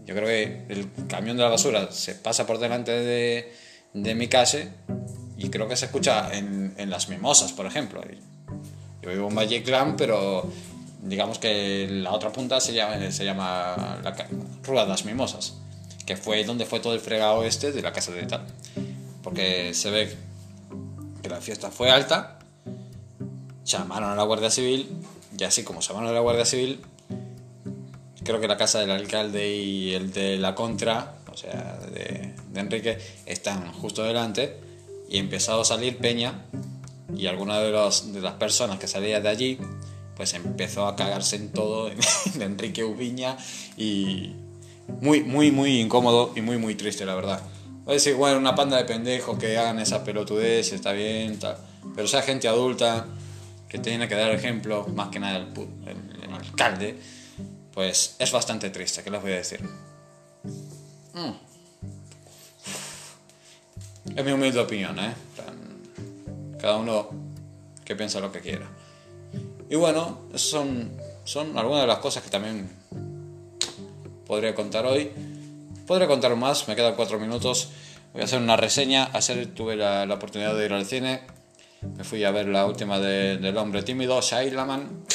[0.06, 4.70] Yo creo que el camión de la basura se pasa por delante de, mi calle
[5.38, 8.02] y creo que se escucha en, en las mimosas, por ejemplo.
[9.02, 10.52] Yo vivo en Valle Clan, pero
[11.02, 14.16] digamos que la otra punta se llama, se llama la
[14.64, 15.58] Rúa de las Mimosas,
[16.08, 18.48] que fue donde fue todo el fregado este de la casa de tal.
[19.22, 20.16] Porque se ve
[21.22, 22.40] que la fiesta fue alta
[23.66, 24.90] llamaron a la Guardia Civil
[25.38, 26.80] y así como llamaron a la Guardia Civil,
[28.24, 32.98] creo que la casa del alcalde y el de la contra, o sea, de, Enrique,
[33.26, 34.58] están justo delante
[35.10, 36.46] y empezó a salir Peña
[37.16, 39.60] y alguna de, de las personas que salía de allí
[40.16, 41.92] pues empezó a cagarse en todo
[42.34, 43.38] de Enrique Ubiña
[43.78, 44.32] y
[45.02, 47.42] muy, muy, muy incómodo y muy, muy triste, la verdad.
[47.84, 51.58] Voy a decir, bueno, una panda de pendejos que hagan esa pelotudez, está bien, tal.
[51.96, 53.06] pero sea gente adulta
[53.70, 55.48] que tiene que dar ejemplo, más que nada el,
[56.34, 57.00] alcalde,
[57.74, 59.62] pues es bastante triste, ¿qué les voy a decir?
[61.14, 61.32] Mm.
[64.16, 65.14] Es mi humilde opinión, ¿eh?
[66.60, 67.10] Cada uno
[67.84, 68.68] que piensa lo que quiera.
[69.70, 70.92] Y bueno, son,
[71.24, 72.70] son algunas de las cosas que también
[74.28, 75.12] podría contar hoy.
[75.88, 77.70] Podría contar más, me quedan cuatro minutos.
[78.14, 79.10] Voy a hacer una reseña.
[79.14, 81.22] Ayer tuve la, oportunidad de ir al cine.
[81.96, 85.06] Me fui a ver la última de, del hombre tímido, Shailaman.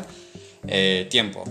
[0.66, 1.44] eh, tiempo.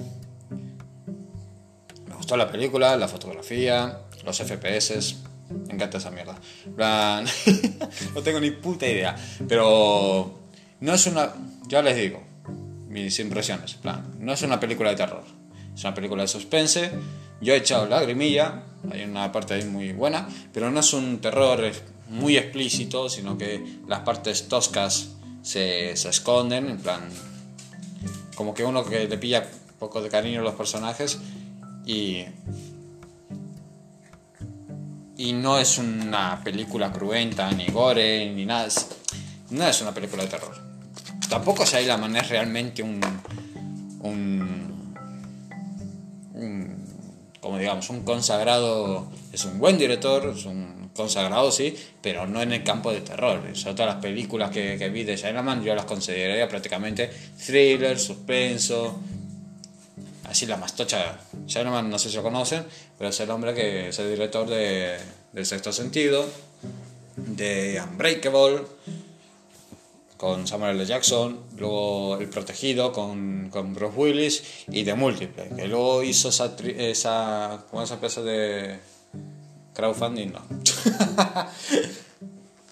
[2.08, 5.16] Me gustó la película, la fotografía, los FPS.
[5.68, 6.36] Me encanta esa mierda.
[8.16, 9.16] No tengo ni puta idea.
[9.48, 10.40] Pero
[10.80, 11.34] no es una...
[11.68, 12.24] Ya les digo,
[12.88, 13.78] mis impresiones.
[14.20, 15.43] No es una película de terror.
[15.76, 16.92] Es una película de suspense.
[17.42, 18.64] Yo he echado lagrimilla.
[18.92, 20.28] Hay una parte ahí muy buena.
[20.54, 21.72] Pero no es un terror
[22.10, 25.10] muy explícito, sino que las partes toscas
[25.42, 26.70] se, se esconden.
[26.70, 27.02] En plan,
[28.36, 31.20] como que uno que le pilla poco de cariño a los personajes.
[31.86, 32.26] Y
[35.16, 38.68] y no es una película cruenta, ni gore, ni nada.
[39.52, 40.56] No es una película de terror.
[41.30, 43.00] Tampoco Shailaman es realmente un.
[47.40, 49.08] Como digamos, un consagrado.
[49.32, 53.42] Es un buen director, es un consagrado, sí, pero no en el campo de terror.
[53.52, 57.10] O todas las películas que, que vi de Shailaman yo las consideraría prácticamente
[57.46, 59.00] thriller, suspenso,
[60.26, 61.20] así la más tocha.
[61.46, 62.66] Shailaman no sé si lo conocen,
[62.98, 64.98] pero es el hombre que es el director de,
[65.32, 66.26] del Sexto Sentido,
[67.16, 68.62] de Unbreakable,
[70.24, 70.86] con Samuel L.
[70.86, 76.56] Jackson, luego El Protegido con, con Bruce Willis y de Múltiple, que luego hizo esa,
[76.78, 78.80] esa, ¿cómo esa empresa de
[79.74, 80.40] crowdfunding, no.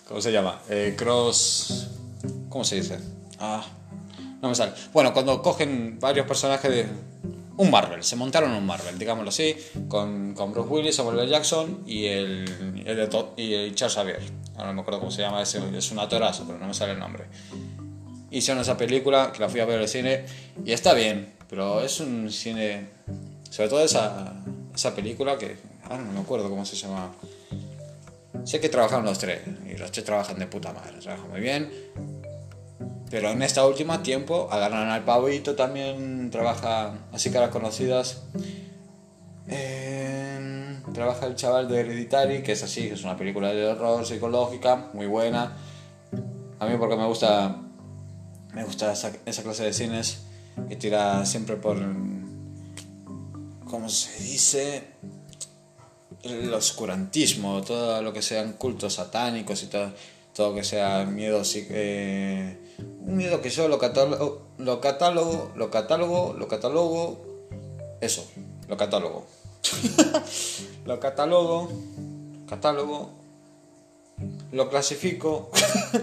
[0.07, 0.61] ¿Cómo se llama?
[0.69, 1.89] Eh, cross,
[2.47, 2.99] ¿cómo se dice?
[3.37, 3.65] Ah,
[4.41, 4.71] no me sale.
[4.93, 6.85] Bueno, cuando cogen varios personajes de
[7.61, 9.55] un Marvel, se montaron un Marvel, digámoslo así,
[9.87, 11.29] con, con Bruce Willis, Samuel.
[11.29, 14.19] Jackson y el, el, y el Charles Xavier.
[14.55, 16.93] Ahora no me acuerdo cómo se llama, ese, es un atorazo, pero no me sale
[16.93, 17.25] el nombre.
[18.31, 20.25] Hicieron esa película, que la fui a ver al cine,
[20.65, 22.87] y está bien, pero es un cine,
[23.51, 24.33] sobre todo esa,
[24.73, 27.11] esa película que, ahora no me acuerdo cómo se llama.
[28.43, 31.71] Sé que trabajaron los tres, y los tres trabajan de puta madre, trabajan muy bien,
[33.11, 38.23] pero en esta última tiempo agarran al pavito también, trabaja así caras conocidas.
[39.49, 44.91] Eh, trabaja el chaval de Hereditary, que es así, es una película de horror psicológica,
[44.93, 45.57] muy buena.
[46.59, 47.57] A mí porque me gusta,
[48.53, 50.19] me gusta esa, clase de cines
[50.69, 51.77] que tira siempre por,
[53.65, 54.83] ¿cómo se dice?
[56.23, 59.91] El oscurantismo, todo lo que sean cultos satánicos y todo,
[60.33, 62.60] todo que sea miedo, eh,
[63.01, 67.21] un miedo que yo lo catálogo, lo catálogo, lo catálogo, lo catálogo,
[67.99, 68.25] eso,
[68.67, 69.25] lo catálogo.
[70.85, 71.69] lo catálogo,
[72.47, 73.09] catálogo,
[74.51, 75.49] lo clasifico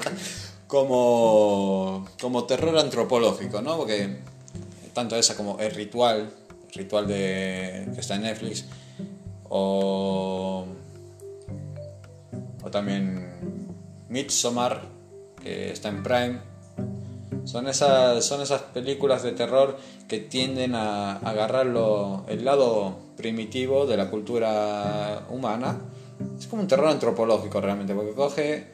[0.67, 3.77] como, como terror antropológico, ¿no?
[3.77, 4.19] Porque
[4.93, 6.33] tanto esa como el ritual,
[6.69, 8.65] el ritual de, que está en Netflix,
[9.49, 10.67] o,
[12.63, 13.69] o también
[14.09, 14.83] Midsommar,
[15.43, 16.41] que está en Prime,
[17.45, 23.97] son esas, son esas películas de terror que tienden a agarrar el lado primitivo de
[23.97, 25.79] la cultura humana.
[26.39, 28.67] Es como un terror antropológico realmente, porque coge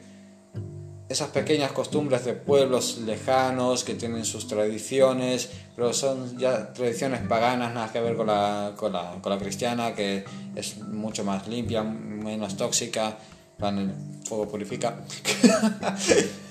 [1.07, 7.73] esas pequeñas costumbres de pueblos lejanos que tienen sus tradiciones, pero son ya tradiciones paganas,
[7.73, 11.81] nada que ver con la, con la, con la cristiana, que es mucho más limpia,
[11.83, 13.17] menos tóxica,
[13.61, 13.93] el
[14.25, 14.97] fuego purifica.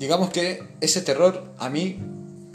[0.00, 1.98] digamos que ese terror a mí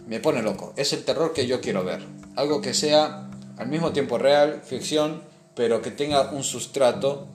[0.08, 0.74] me pone loco.
[0.78, 2.04] Es el terror que yo quiero ver.
[2.36, 5.22] Algo que sea al mismo tiempo real, ficción,
[5.54, 7.28] pero que tenga un sustrato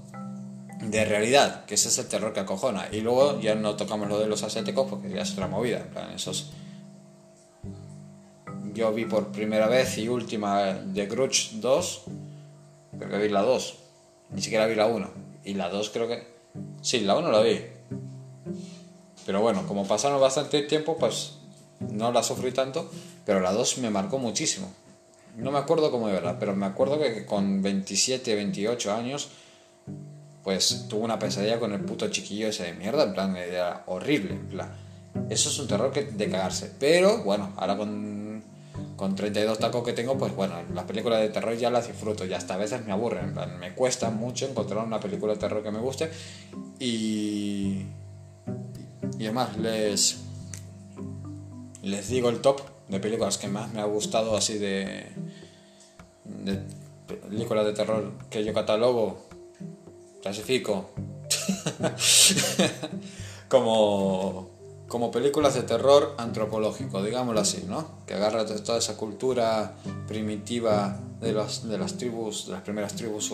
[0.82, 2.88] de realidad, que ese es el terror que acojona.
[2.90, 5.78] Y luego ya no tocamos lo de los asiáticos porque ya es otra movida.
[5.78, 6.50] En plan, esos...
[8.74, 12.02] Yo vi por primera vez y última The Grudge 2,
[12.98, 13.78] creo que vi la 2,
[14.30, 15.10] ni siquiera vi la 1.
[15.44, 16.26] Y la 2 creo que...
[16.82, 17.60] Sí, la 1 la vi,
[19.30, 21.34] pero bueno, como pasaron bastante tiempo, pues
[21.78, 22.90] no la sufrí tanto,
[23.24, 24.72] pero la 2 me marcó muchísimo.
[25.36, 29.28] No me acuerdo cómo era, pero me acuerdo que con 27, 28 años,
[30.42, 34.32] pues tuve una pesadilla con el puto chiquillo ese de mierda, en plan, era horrible,
[34.32, 34.72] en plan.
[35.28, 36.72] Eso es un terror que, de cagarse.
[36.80, 38.42] Pero bueno, ahora con,
[38.96, 42.34] con 32 tacos que tengo, pues bueno, las películas de terror ya las disfruto y
[42.34, 45.62] hasta a veces me aburren, en plan, me cuesta mucho encontrar una película de terror
[45.62, 46.10] que me guste
[46.80, 47.86] y
[49.18, 50.18] y además les,
[51.82, 55.06] les digo el top de películas que más me ha gustado así de,
[57.06, 59.26] películas de terror que yo catalogo,
[60.22, 60.90] clasifico
[63.48, 67.86] como como películas de terror antropológico, digámoslo así, ¿no?
[68.08, 69.76] Que agarra toda esa cultura
[70.08, 73.32] primitiva de, los, de las tribus, de las primeras tribus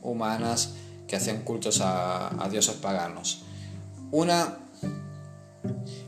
[0.00, 0.72] humanas
[1.06, 3.42] que hacían cultos a, a dioses paganos.
[4.10, 4.56] Una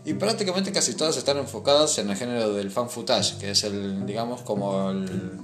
[0.04, 4.06] y prácticamente casi todas están enfocadas en el género del fan footage, que es el,
[4.06, 5.38] digamos, como el,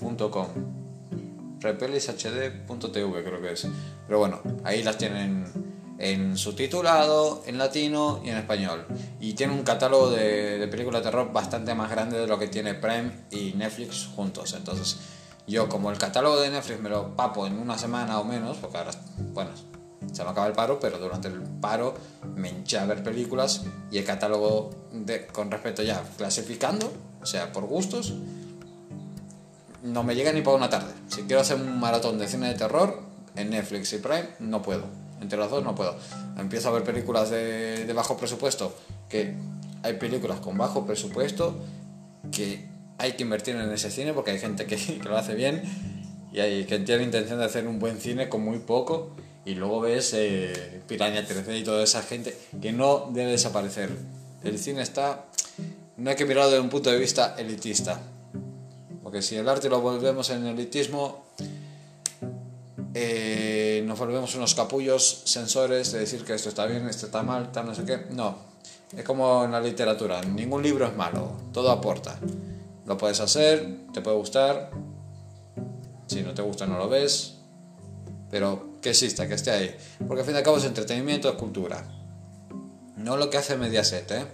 [1.60, 3.68] repelishd.tv creo que es
[4.08, 5.71] pero bueno ahí las tienen
[6.02, 8.88] en subtitulado, en latino y en español.
[9.20, 12.74] Y tiene un catálogo de, películas de terror bastante más grande de lo que tiene
[12.74, 14.56] Prime y Netflix juntos.
[14.58, 14.98] Entonces,
[15.46, 18.80] yo como el catálogo de Netflix me lo papo en una semana o menos, porque
[18.80, 18.92] ahora,
[19.32, 19.52] bueno,
[20.12, 21.94] se me acaba el paro, pero durante el paro
[22.36, 26.92] me hinché a ver películas y el catálogo de, con respecto ya clasificando,
[27.22, 28.16] o sea, por gustos,
[29.84, 30.94] no me llega ni para una tarde.
[31.10, 33.02] Si quiero hacer un maratón de cine de terror
[33.36, 35.96] en Netflix y Prime, no puedo entre las dos no puedo.
[36.38, 38.76] Empiezo a ver películas de, bajo presupuesto,
[39.08, 39.36] que
[39.84, 41.56] hay películas con bajo presupuesto
[42.32, 42.68] que
[42.98, 45.64] hay que invertir en ese cine porque hay gente que, lo hace bien
[46.34, 49.12] y hay que tiene intención de hacer un buen cine con muy poco
[49.44, 53.90] y luego ves eh, Piraña 3D y toda esa gente que no debe desaparecer.
[54.44, 55.26] El cine está...
[55.98, 58.02] No hay que mirarlo desde un punto de vista elitista.
[59.04, 61.26] Porque si el arte lo volvemos en elitismo,
[62.94, 67.52] eh, nos volvemos unos capullos sensores de decir que esto está bien, esto está mal,
[67.52, 68.06] tal, no sé qué.
[68.12, 68.36] No,
[68.96, 72.20] es como en la literatura, ningún libro es malo, todo aporta.
[72.86, 74.72] Lo puedes hacer, te puede gustar,
[76.08, 77.38] si no te gusta no lo ves,
[78.30, 79.76] pero que exista, que esté ahí.
[80.06, 81.86] Porque al fin y al cabo es entretenimiento, es cultura.
[82.98, 84.26] No lo que hace Mediaset, ¿eh?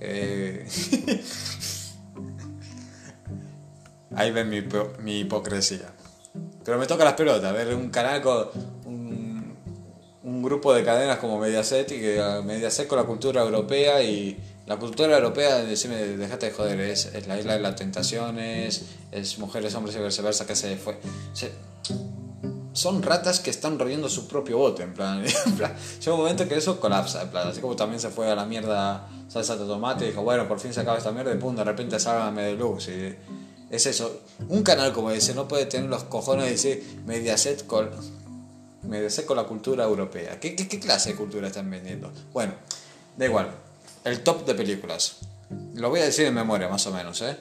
[0.00, 0.68] eh
[4.14, 4.62] ahí ven mi,
[5.00, 5.92] mi hipocresía.
[6.64, 8.48] Pero me toca las pelotas, ver un canal con
[8.84, 9.56] un,
[10.22, 14.76] un grupo de cadenas como Mediaset y que Mediaset con la cultura europea y la
[14.78, 19.74] cultura europea, decime, dejate de joder, es, es, la isla de las tentaciones, es mujeres,
[19.74, 20.98] hombres y viceversa que se fue.
[22.72, 25.74] son ratas que están royendo su propio bote, en plan, en plan.
[25.98, 28.44] Llega un momento que eso colapsa, en plan, así como también se fue a la
[28.44, 31.56] mierda salsa de tomate y dijo, bueno, por fin se acaba esta mierda y pum,
[31.56, 33.16] de repente sálvame de luz y
[33.72, 34.20] es eso.
[34.48, 37.90] Un canal como ese no puede tener los cojones de decir Mediaset con,
[38.82, 40.38] Mediaset con la cultura europea.
[40.38, 42.12] ¿Qué, ¿Qué, clase de cultura están vendiendo?
[42.34, 42.52] Bueno,
[43.16, 43.50] da igual.
[44.04, 45.16] El top de películas.
[45.74, 47.38] Lo voy a decir en memoria, más o menos, ¿eh?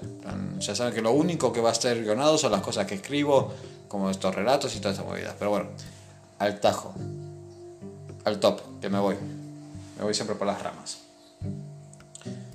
[0.59, 3.53] Ya saben que lo único que va a estar guionado son las cosas que escribo,
[3.89, 5.35] como estos relatos y toda esta movida.
[5.37, 5.69] Pero bueno,
[6.39, 6.93] al tajo.
[8.23, 9.15] Al top, que me voy.
[9.97, 10.99] Me voy siempre por las ramas.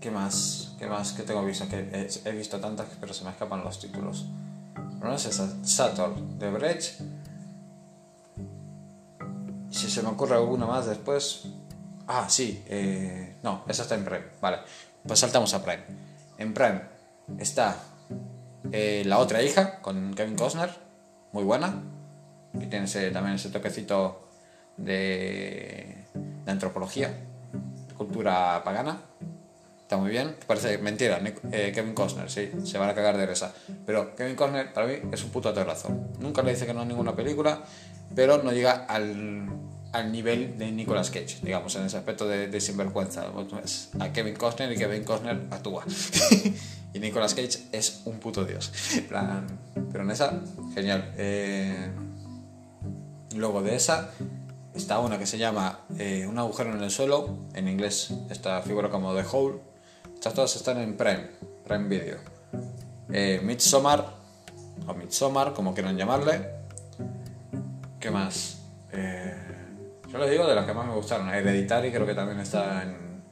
[0.00, 0.74] ¿Qué más?
[0.78, 1.12] ¿Qué más?
[1.12, 1.68] ¿Qué tengo visto?
[1.68, 4.26] Que he, visto tantas, pero se me escapan los títulos.
[4.98, 5.48] No es esa.
[5.62, 7.00] Sator de Brecht.
[9.70, 11.42] Si se me ocurre alguna más después.
[12.06, 12.64] Ah, sí.
[12.66, 14.24] Eh, no, esa está en Prime.
[14.40, 14.58] Vale.
[15.06, 15.84] Pues saltamos a Prime.
[16.38, 16.80] En Prime
[17.38, 17.76] está
[18.72, 20.70] eh, La otra hija con Kevin Costner.
[21.32, 21.82] Muy buena.
[22.54, 24.29] Y tiene también ese toquecito
[24.84, 26.04] de,
[26.46, 27.12] antropología,
[27.96, 29.00] cultura pagana.
[29.82, 30.36] está muy bien.
[30.46, 31.20] Parece mentira,
[31.52, 33.52] eh, Kevin Costner, sí, se van a cagar de risa.
[33.86, 35.88] Pero Kevin Costner, para mí, es un puto aterrazo.
[36.18, 37.62] Nunca le dice que no a ninguna película,
[38.14, 39.48] pero no llega al,
[39.92, 43.26] al nivel de Nicolas Cage, digamos, en ese aspecto de, de sinvergüenza.
[44.00, 45.84] A Kevin Costner y Kevin Costner actúa.
[46.94, 48.72] y Nicolas Cage es un puto dios.
[49.08, 50.40] Pero en esa,
[50.74, 51.12] genial.
[51.16, 51.90] Eh,
[53.36, 54.10] luego de esa,
[54.80, 57.36] está una que se llama eh, Un agujero en el suelo.
[57.54, 59.60] En inglés, esta figura como The Hole.
[60.14, 61.30] Estas todas están en Prime,
[61.64, 62.18] Prime Video.
[63.12, 64.04] Eh, Midsommar,
[64.86, 66.48] o Midsommar, como quieran llamarle.
[67.98, 68.62] ¿Qué más?
[68.92, 69.34] Eh,
[70.08, 71.28] yo les digo de las que más me gustaron.
[71.28, 73.22] Hereditary creo que también está en.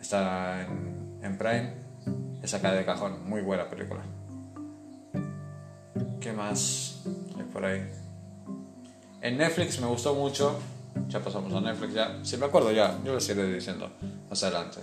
[0.00, 1.74] Está en, Prime.
[2.42, 3.28] Esa cae de cajón.
[3.28, 4.02] Muy buena película.
[6.20, 7.02] ¿Qué más
[7.52, 8.03] por ahí?
[9.24, 10.58] En Netflix me gustó mucho.
[11.08, 12.18] Ya pasamos a Netflix ya.
[12.22, 13.90] Si me acuerdo ya, yo lo iré diciendo
[14.28, 14.80] más adelante.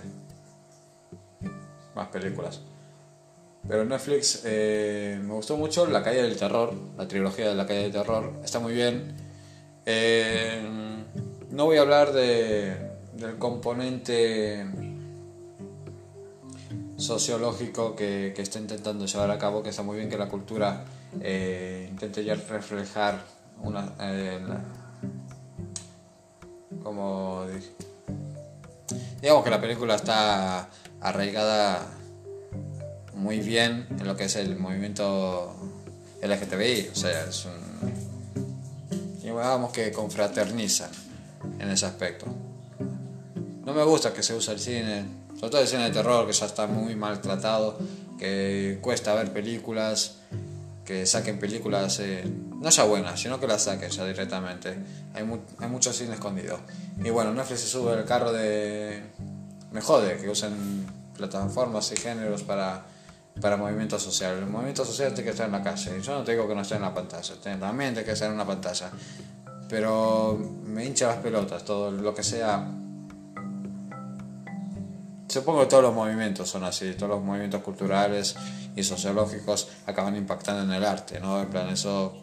[1.94, 2.60] Más películas.
[3.68, 7.66] Pero en Netflix eh, me gustó mucho La calle del terror, la trilogía de La
[7.68, 8.40] calle del terror.
[8.42, 9.14] Está muy bien.
[9.86, 10.60] Eh,
[11.50, 12.76] no voy a hablar de,
[13.12, 14.66] del componente
[16.96, 20.84] sociológico que, que, está intentando llevar a cabo, que está muy bien que la cultura
[21.20, 23.92] eh, intente ya reflejar una...
[24.00, 24.40] Eh,
[26.82, 27.46] como...
[29.20, 30.68] Digamos que la película está
[31.00, 31.86] arraigada
[33.14, 35.54] muy bien en lo que es el movimiento
[36.22, 37.52] LGTBI, o sea, es un...
[39.22, 40.90] digamos que confraternizan
[41.58, 42.26] en ese aspecto.
[43.64, 45.04] No me gusta que se use el cine,
[45.36, 47.78] sobre todo el cine de terror, que ya está muy maltratado,
[48.18, 50.16] que cuesta ver películas,
[50.84, 52.00] que saquen películas,
[52.62, 54.70] no ya buenas, sino que las saquen ya directamente.
[55.14, 56.58] Hay, hay mucho cine escondido.
[57.02, 59.02] Y bueno, Netflix se sube el carro de...
[59.72, 60.86] Me jode que usen
[61.16, 62.84] plataformas y géneros para,
[63.40, 64.38] para movimiento social.
[64.38, 66.00] El movimiento social tiene que estar en la calle.
[66.00, 68.34] Yo no te digo que no esté en la pantalla, también tiene que estar en
[68.34, 68.90] una pantalla.
[69.68, 72.64] Pero me hincha las pelotas, todo lo que sea
[75.32, 78.36] Supongo que todos los movimientos son así, todos los movimientos culturales
[78.76, 81.40] y sociológicos acaban impactando en el arte, ¿no?
[81.40, 82.20] En plan, eso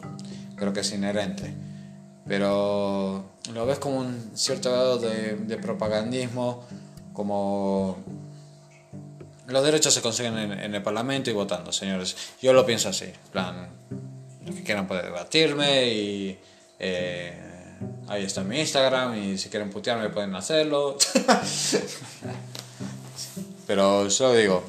[0.54, 1.52] creo que es inherente.
[2.24, 6.64] Pero lo ves como un cierto grado de, propagandismo,
[7.12, 7.98] como
[9.48, 12.16] los derechos se consiguen en, el Parlamento y votando, señores.
[12.40, 13.70] Yo lo pienso así, plan,
[14.46, 16.38] los que quieran pueden debatirme y
[16.78, 20.96] eh, ahí está mi Instagram y si quieren putearme pueden hacerlo.
[23.70, 24.64] Pero yo digo,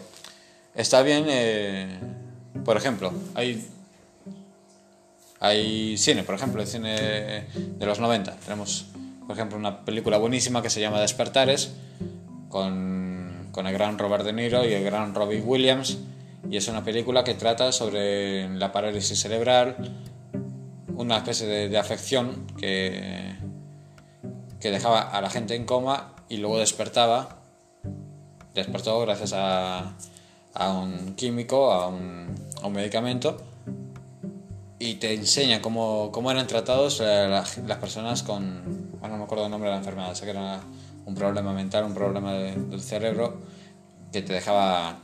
[0.76, 1.99] está bien, eh,
[2.64, 3.68] por ejemplo, hay,
[5.39, 8.36] hay cine, por ejemplo, el cine de los 90.
[8.36, 8.86] Tenemos,
[9.26, 11.72] por ejemplo, una película buenísima que se llama Despertares,
[12.47, 15.97] con, con el gran Robert De Niro y el gran Robbie Williams.
[16.52, 19.78] Y es una película que trata sobre la parálisis cerebral,
[20.95, 23.34] una especie de, de afección que,
[24.60, 27.40] que dejaba a la gente en coma y luego despertaba
[28.54, 29.93] despertó gracias a,
[30.54, 33.38] a un químico, a un, a un, medicamento,
[34.80, 39.24] y te enseña cómo, cómo eran tratados eh, las, las personas con, bueno, no me
[39.26, 40.60] acuerdo el nombre de la enfermedad, sé que era
[41.06, 43.39] un problema mental, un problema de, del cerebro,
[44.12, 44.99] que te dejaba,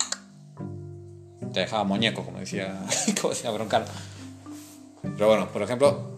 [1.53, 2.79] te dejaba muñeco, como decía,
[3.21, 3.85] como decía Broncal.
[5.01, 6.11] Pero bueno, por ejemplo,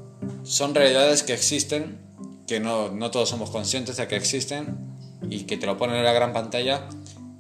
[0.44, 2.00] son realidades que existen,
[2.48, 4.98] que no, no todos somos conscientes de que existen,
[5.30, 6.88] y que te lo ponen en la gran pantalla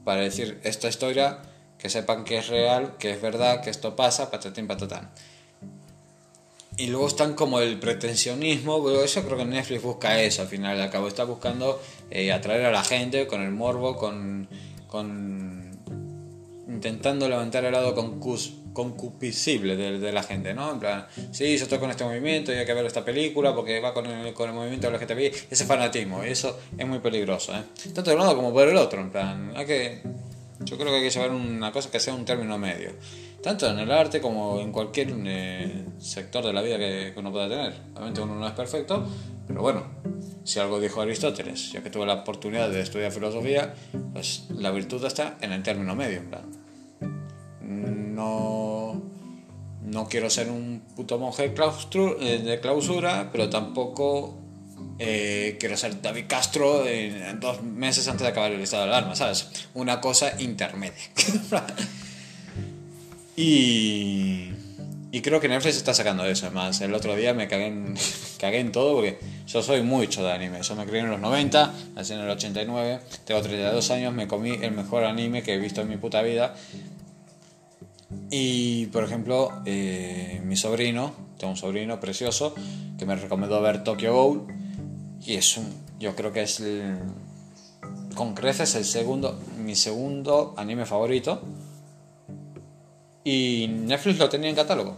[0.10, 1.38] para decir esta historia,
[1.78, 5.12] que sepan que es real, que es verdad, que esto pasa, patatín, patatán.
[6.78, 10.80] Y luego están como el pretensionismo, pero yo creo que Netflix busca eso al final
[10.80, 11.80] de cabo, está buscando
[12.10, 14.49] eh, atraer a la gente con el morbo, con,
[14.88, 15.78] con
[16.68, 20.72] intentando levantar el lado concus, concupiscible de, de, la gente, ¿no?
[20.72, 23.80] En plan, sí, yo estoy con este movimiento y hay que ver esta película porque
[23.80, 27.63] va con el, con el movimiento LGTBI, ese fanatismo, y eso es muy peligroso, ¿eh?
[27.93, 30.01] Tanto de un lado como por el otro, en plan, hay que,
[30.61, 32.91] yo creo que hay que llevar una cosa que sea un término medio,
[33.41, 37.32] tanto en el arte como en cualquier eh, sector de la vida que, que uno
[37.32, 37.74] pueda tener.
[37.93, 39.07] Obviamente uno no es perfecto,
[39.47, 39.84] pero bueno,
[40.43, 43.74] si algo dijo Aristóteles, ya que tuve la oportunidad de estudiar filosofía,
[44.13, 46.59] pues la virtud está en el término medio, en plan.
[47.70, 49.01] No
[49.89, 54.38] no quiero ser un puto monje eh, de clausura, pero tampoco
[54.99, 59.15] eh, quiero ser David Castro en, dos meses antes de acabar el estado de alarma,
[59.15, 59.49] ¿sabes?
[59.74, 60.93] Una cosa intermedia.
[63.36, 64.49] y,
[65.11, 66.47] y creo que Netflix está sacando eso.
[66.47, 67.95] Además, el otro día me cagué en,
[68.39, 70.61] cagué en todo porque yo soy mucho de anime.
[70.61, 74.51] Yo me crié en los 90, nací en el 89, tengo 32 años, me comí
[74.61, 76.53] el mejor anime que he visto en mi puta vida.
[78.32, 82.55] Y, por ejemplo, eh, mi sobrino, tengo un sobrino precioso
[82.97, 84.47] que me recomendó ver Tokyo Ghoul.
[85.26, 86.62] Y es un, yo creo que es
[88.16, 91.41] con creces el segundo, mi segundo anime favorito
[93.24, 94.97] y Netflix lo tenía en catálogo.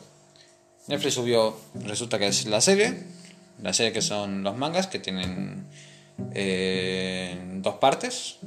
[0.88, 3.04] Netflix subió, resulta que es la serie,
[3.62, 5.66] la serie que son los mangas, que tienen
[6.34, 8.38] eh, dos partes,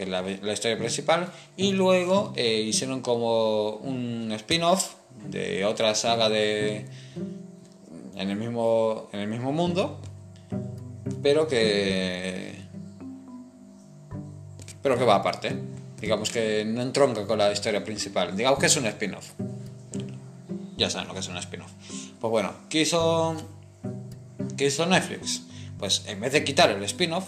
[0.00, 4.94] que es la, historia principal, y luego eh, hicieron como un spin-off
[5.28, 6.86] de otra saga de
[8.16, 10.00] en el mismo en el mismo mundo,
[11.22, 12.54] pero que
[14.82, 15.54] pero que va aparte
[16.00, 18.34] digamos que no entronca con la historia principal.
[18.34, 19.32] Digamos que es un spin-off.
[20.78, 21.70] Ya saben lo que es un spin-off.
[22.18, 23.36] Pues bueno, ¿qué hizo,
[24.56, 25.42] ¿qué hizo Netflix?
[25.80, 27.24] Pues en vez de quitar el spin-off,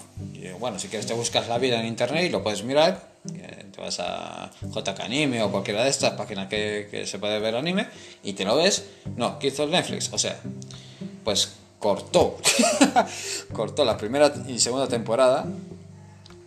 [0.61, 3.03] bueno, si quieres te buscas la vida en internet y lo puedes mirar,
[3.35, 7.41] eh, te vas a JK Anime o cualquiera de estas páginas que, que se puede
[7.41, 7.89] ver anime
[8.23, 8.85] y te lo ves.
[9.17, 10.13] No, ¿qué hizo Netflix?
[10.13, 10.39] O sea,
[11.25, 12.39] pues cortó,
[13.53, 15.47] cortó la primera y segunda temporada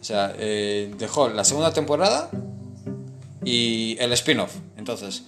[0.06, 2.30] o sea, eh, dejó la segunda temporada
[3.44, 4.54] y el spin-off.
[4.78, 5.24] Entonces,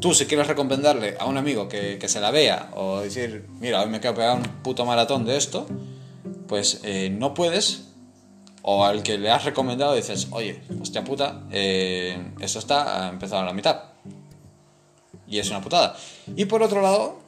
[0.00, 3.88] tú si quieres recomendarle a un amigo que, se la vea o decir, mira, hoy
[3.88, 5.66] me quedo pegado un puto maratón de esto,
[6.46, 7.86] pues eh, no puedes.
[8.62, 13.46] O al que le has recomendado dices, oye, hostia puta, eh, esto está empezado a
[13.46, 13.84] la mitad.
[15.26, 15.96] Y es una putada.
[16.36, 17.20] Y por otro lado,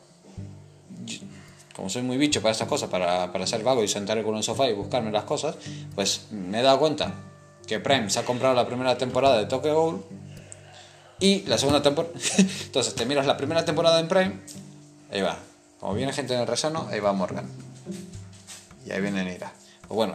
[1.75, 4.43] como soy muy bicho para estas cosas, para, para ser vago y sentarme con un
[4.43, 5.57] sofá y buscarme las cosas,
[5.95, 7.15] pues me he dado cuenta
[7.67, 10.05] que Prime se ha comprado la primera temporada de Tokyo Ghoul
[11.23, 12.13] y la segunda temporada.
[12.65, 14.33] Entonces te miras la primera temporada en Prime,
[15.11, 15.39] ahí va.
[15.79, 17.49] Como viene gente en el resano, ahí va Morgan.
[18.85, 19.53] Y ahí viene Nira.
[19.83, 20.15] Pues bueno,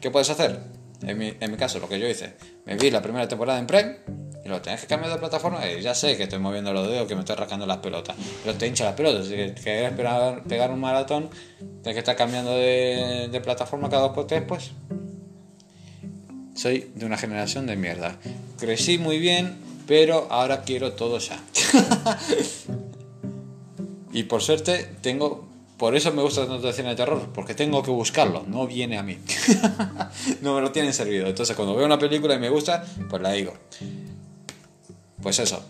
[0.00, 0.58] ¿qué puedes hacer?
[1.02, 2.34] En mi, en mi caso, lo que yo hice,
[2.64, 3.96] me vi la primera temporada en Prime
[4.44, 7.06] y lo tenés que cambiar de plataforma, y ya sé que estoy moviendo los dedos,
[7.06, 10.80] que me estoy rascando las pelotas, pero te hincha las pelotas, si quieres pegar un
[10.80, 11.28] maratón,
[11.58, 14.70] tienes que estar cambiando de, de plataforma cada dos por tres, pues.
[16.54, 18.18] Soy de una generación de mierda.
[18.58, 21.42] Crecí muy bien, pero ahora quiero todo ya.
[24.12, 27.84] y por suerte tengo por eso me gusta tanto el cine de terror, porque tengo
[27.84, 29.16] que buscarlo, no viene a mí.
[30.42, 31.28] no me lo tienen servido.
[31.28, 33.54] Entonces cuando veo una película y me gusta, pues la digo.
[35.22, 35.64] Pues eso.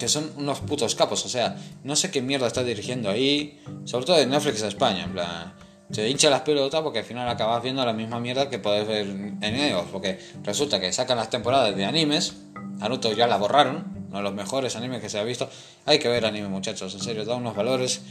[0.00, 4.04] Que son unos putos capos, o sea, no sé qué mierda está dirigiendo ahí, sobre
[4.04, 5.54] todo en Netflix España, en plan,
[5.92, 9.06] te hincha las pelotas porque al final acabas viendo la misma mierda que puedes ver
[9.06, 12.34] en ellos, porque resulta que sacan las temporadas de animes,
[12.78, 15.48] Naruto ya la borraron, uno de los mejores animes que se ha visto,
[15.86, 18.02] hay que ver anime muchachos, en serio, da unos valores,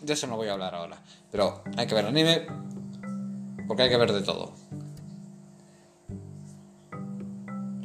[0.00, 0.98] de eso no voy a hablar ahora,
[1.30, 2.46] pero hay que ver anime
[3.66, 4.52] porque hay que ver de todo.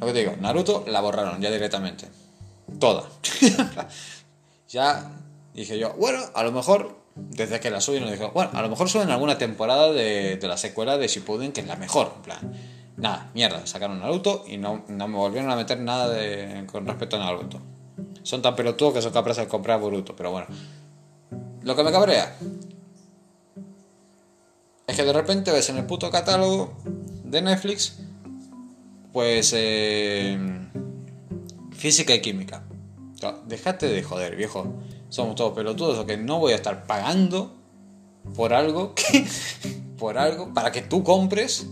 [0.00, 2.06] Lo que te digo, Naruto la borraron ya directamente.
[2.78, 3.04] Toda.
[4.68, 5.10] ya
[5.54, 8.88] dije yo, bueno, a lo mejor, desde que la subieron, dije, bueno, a lo mejor
[8.88, 12.12] suben alguna temporada de, la secuela de Shippuden, que es la mejor.
[12.16, 12.52] En plan,
[12.98, 17.16] nada, mierda, sacaron Naruto y no, no me volvieron a meter nada de, con respecto
[17.16, 17.60] a Naruto.
[18.22, 20.48] Son tan pelotudos que son capaces de comprar Boruto, pero bueno.
[21.62, 22.36] Lo que me cabrea
[24.86, 26.76] es que de repente ves en el puto catálogo
[27.24, 27.98] de Netflix
[29.12, 30.38] pues eh,
[31.72, 32.64] física y química.
[33.46, 34.74] Déjate de joder, viejo.
[35.08, 37.54] Somos todos pelotudos, o que no voy a estar pagando
[38.36, 39.26] por algo que,
[39.98, 41.66] por algo para que tú compres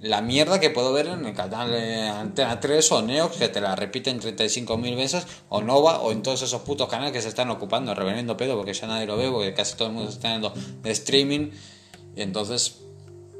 [0.00, 3.60] la mierda que puedo ver en el canal de Antena 3 o Neox que te
[3.60, 7.50] la repiten 35.000 veces o Nova o en todos esos putos canales que se están
[7.50, 10.52] ocupando reveniendo pedo porque ya nadie lo ve porque casi todo el mundo está yendo
[10.82, 11.50] de streaming
[12.14, 12.76] y entonces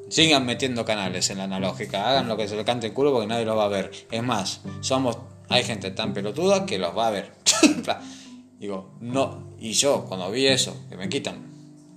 [0.09, 3.27] Sigan metiendo canales en la analógica, hagan lo que se le cante el culo porque
[3.27, 3.91] nadie lo va a ver.
[4.11, 7.33] Es más, somos, hay gente tan pelotuda que los va a ver.
[8.61, 11.46] Digo, no, y yo cuando vi eso, que me quitan,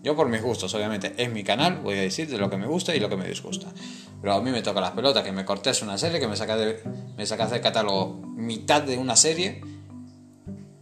[0.01, 2.67] yo por mis gustos, obviamente, es mi canal, voy a decir de lo que me
[2.67, 3.67] gusta y lo que me disgusta.
[4.21, 6.59] Pero a mí me toca las pelotas, que me cortes una serie, que me sacas
[6.59, 6.81] de,
[7.17, 9.61] me sacas del catálogo mitad de una serie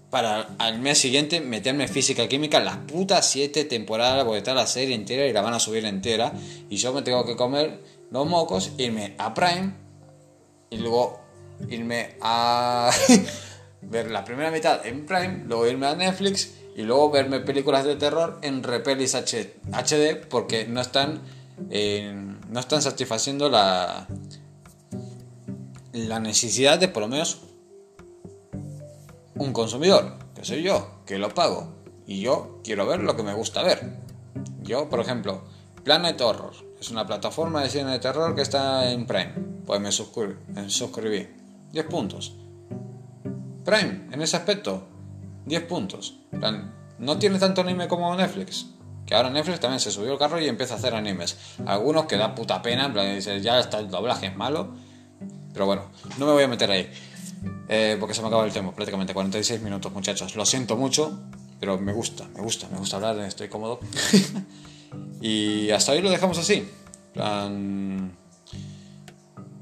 [0.09, 4.95] para al mes siguiente meterme física química las putas siete temporadas porque está la serie
[4.95, 6.31] entera y la van a subir entera
[6.69, 9.73] y yo me tengo que comer los mocos irme a Prime
[10.69, 11.19] y luego
[11.69, 12.89] irme a
[13.81, 17.97] ver la primera mitad en Prime luego irme a Netflix y luego verme películas de
[17.97, 21.21] terror en Repelis HD porque no están
[22.49, 24.07] no están satisfaciendo la
[25.91, 27.41] la necesidad de por lo menos
[29.35, 30.17] un consumidor.
[30.35, 31.73] que soy yo, que lo pago.
[32.05, 33.97] Y yo quiero ver lo que me gusta ver.
[34.61, 35.43] Yo, por ejemplo,
[35.83, 36.53] Planet Horror.
[36.79, 39.33] Es una plataforma de cine de terror que está en Prime.
[39.65, 41.27] Pues me, suscribí.
[41.71, 42.35] 10 puntos.
[43.65, 44.87] Prime, en ese aspecto,
[45.47, 46.19] 10 puntos.
[46.99, 48.67] No tiene tanto anime como Netflix.
[49.05, 51.37] Que ahora Netflix también se subió el carro y empieza a hacer animes.
[51.65, 54.73] Algunos que da puta pena, en plan, ya está el doblaje es malo.
[55.53, 55.83] Pero bueno,
[56.17, 56.91] no me voy a meter ahí.
[57.69, 60.35] Eh, porque se me acaba el tiempo, prácticamente 46 minutos, muchachos.
[60.35, 61.19] Lo siento mucho,
[61.59, 63.79] pero me gusta, me gusta, me gusta hablar, estoy cómodo.
[65.21, 66.67] y hasta ahí lo dejamos así.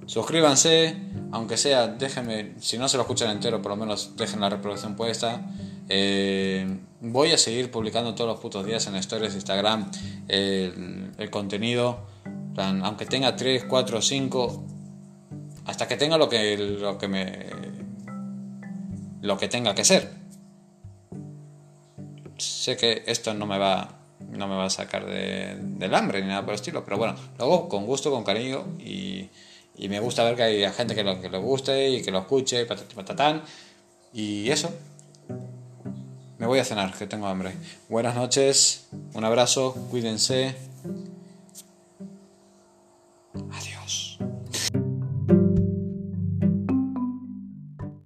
[0.07, 0.97] suscríbanse,
[1.31, 4.95] aunque sea, déjenme, si no se lo escuchan entero, por lo menos dejen la reproducción
[4.95, 5.45] puesta.
[5.89, 9.91] Eh, voy a seguir publicando todos los putos días en stories de Instagram
[10.27, 11.99] el, contenido.
[12.57, 14.65] aunque tenga 3, 4, 5,
[15.65, 17.45] hasta que tenga lo que, lo que me
[19.21, 20.11] lo que tenga que ser.
[22.37, 26.27] Sé que esto no me va, no me va a sacar de, del hambre ni
[26.27, 29.29] nada por el estilo, pero bueno, lo hago con gusto, con cariño y,
[29.77, 32.19] y me gusta ver que hay gente que lo, que le guste y que lo
[32.19, 33.43] escuche, patatán.
[34.13, 34.69] Y eso.
[36.37, 37.53] Me voy a cenar, que tengo hambre.
[37.87, 40.55] Buenas noches, un abrazo, cuídense.
[43.53, 44.04] Adiós.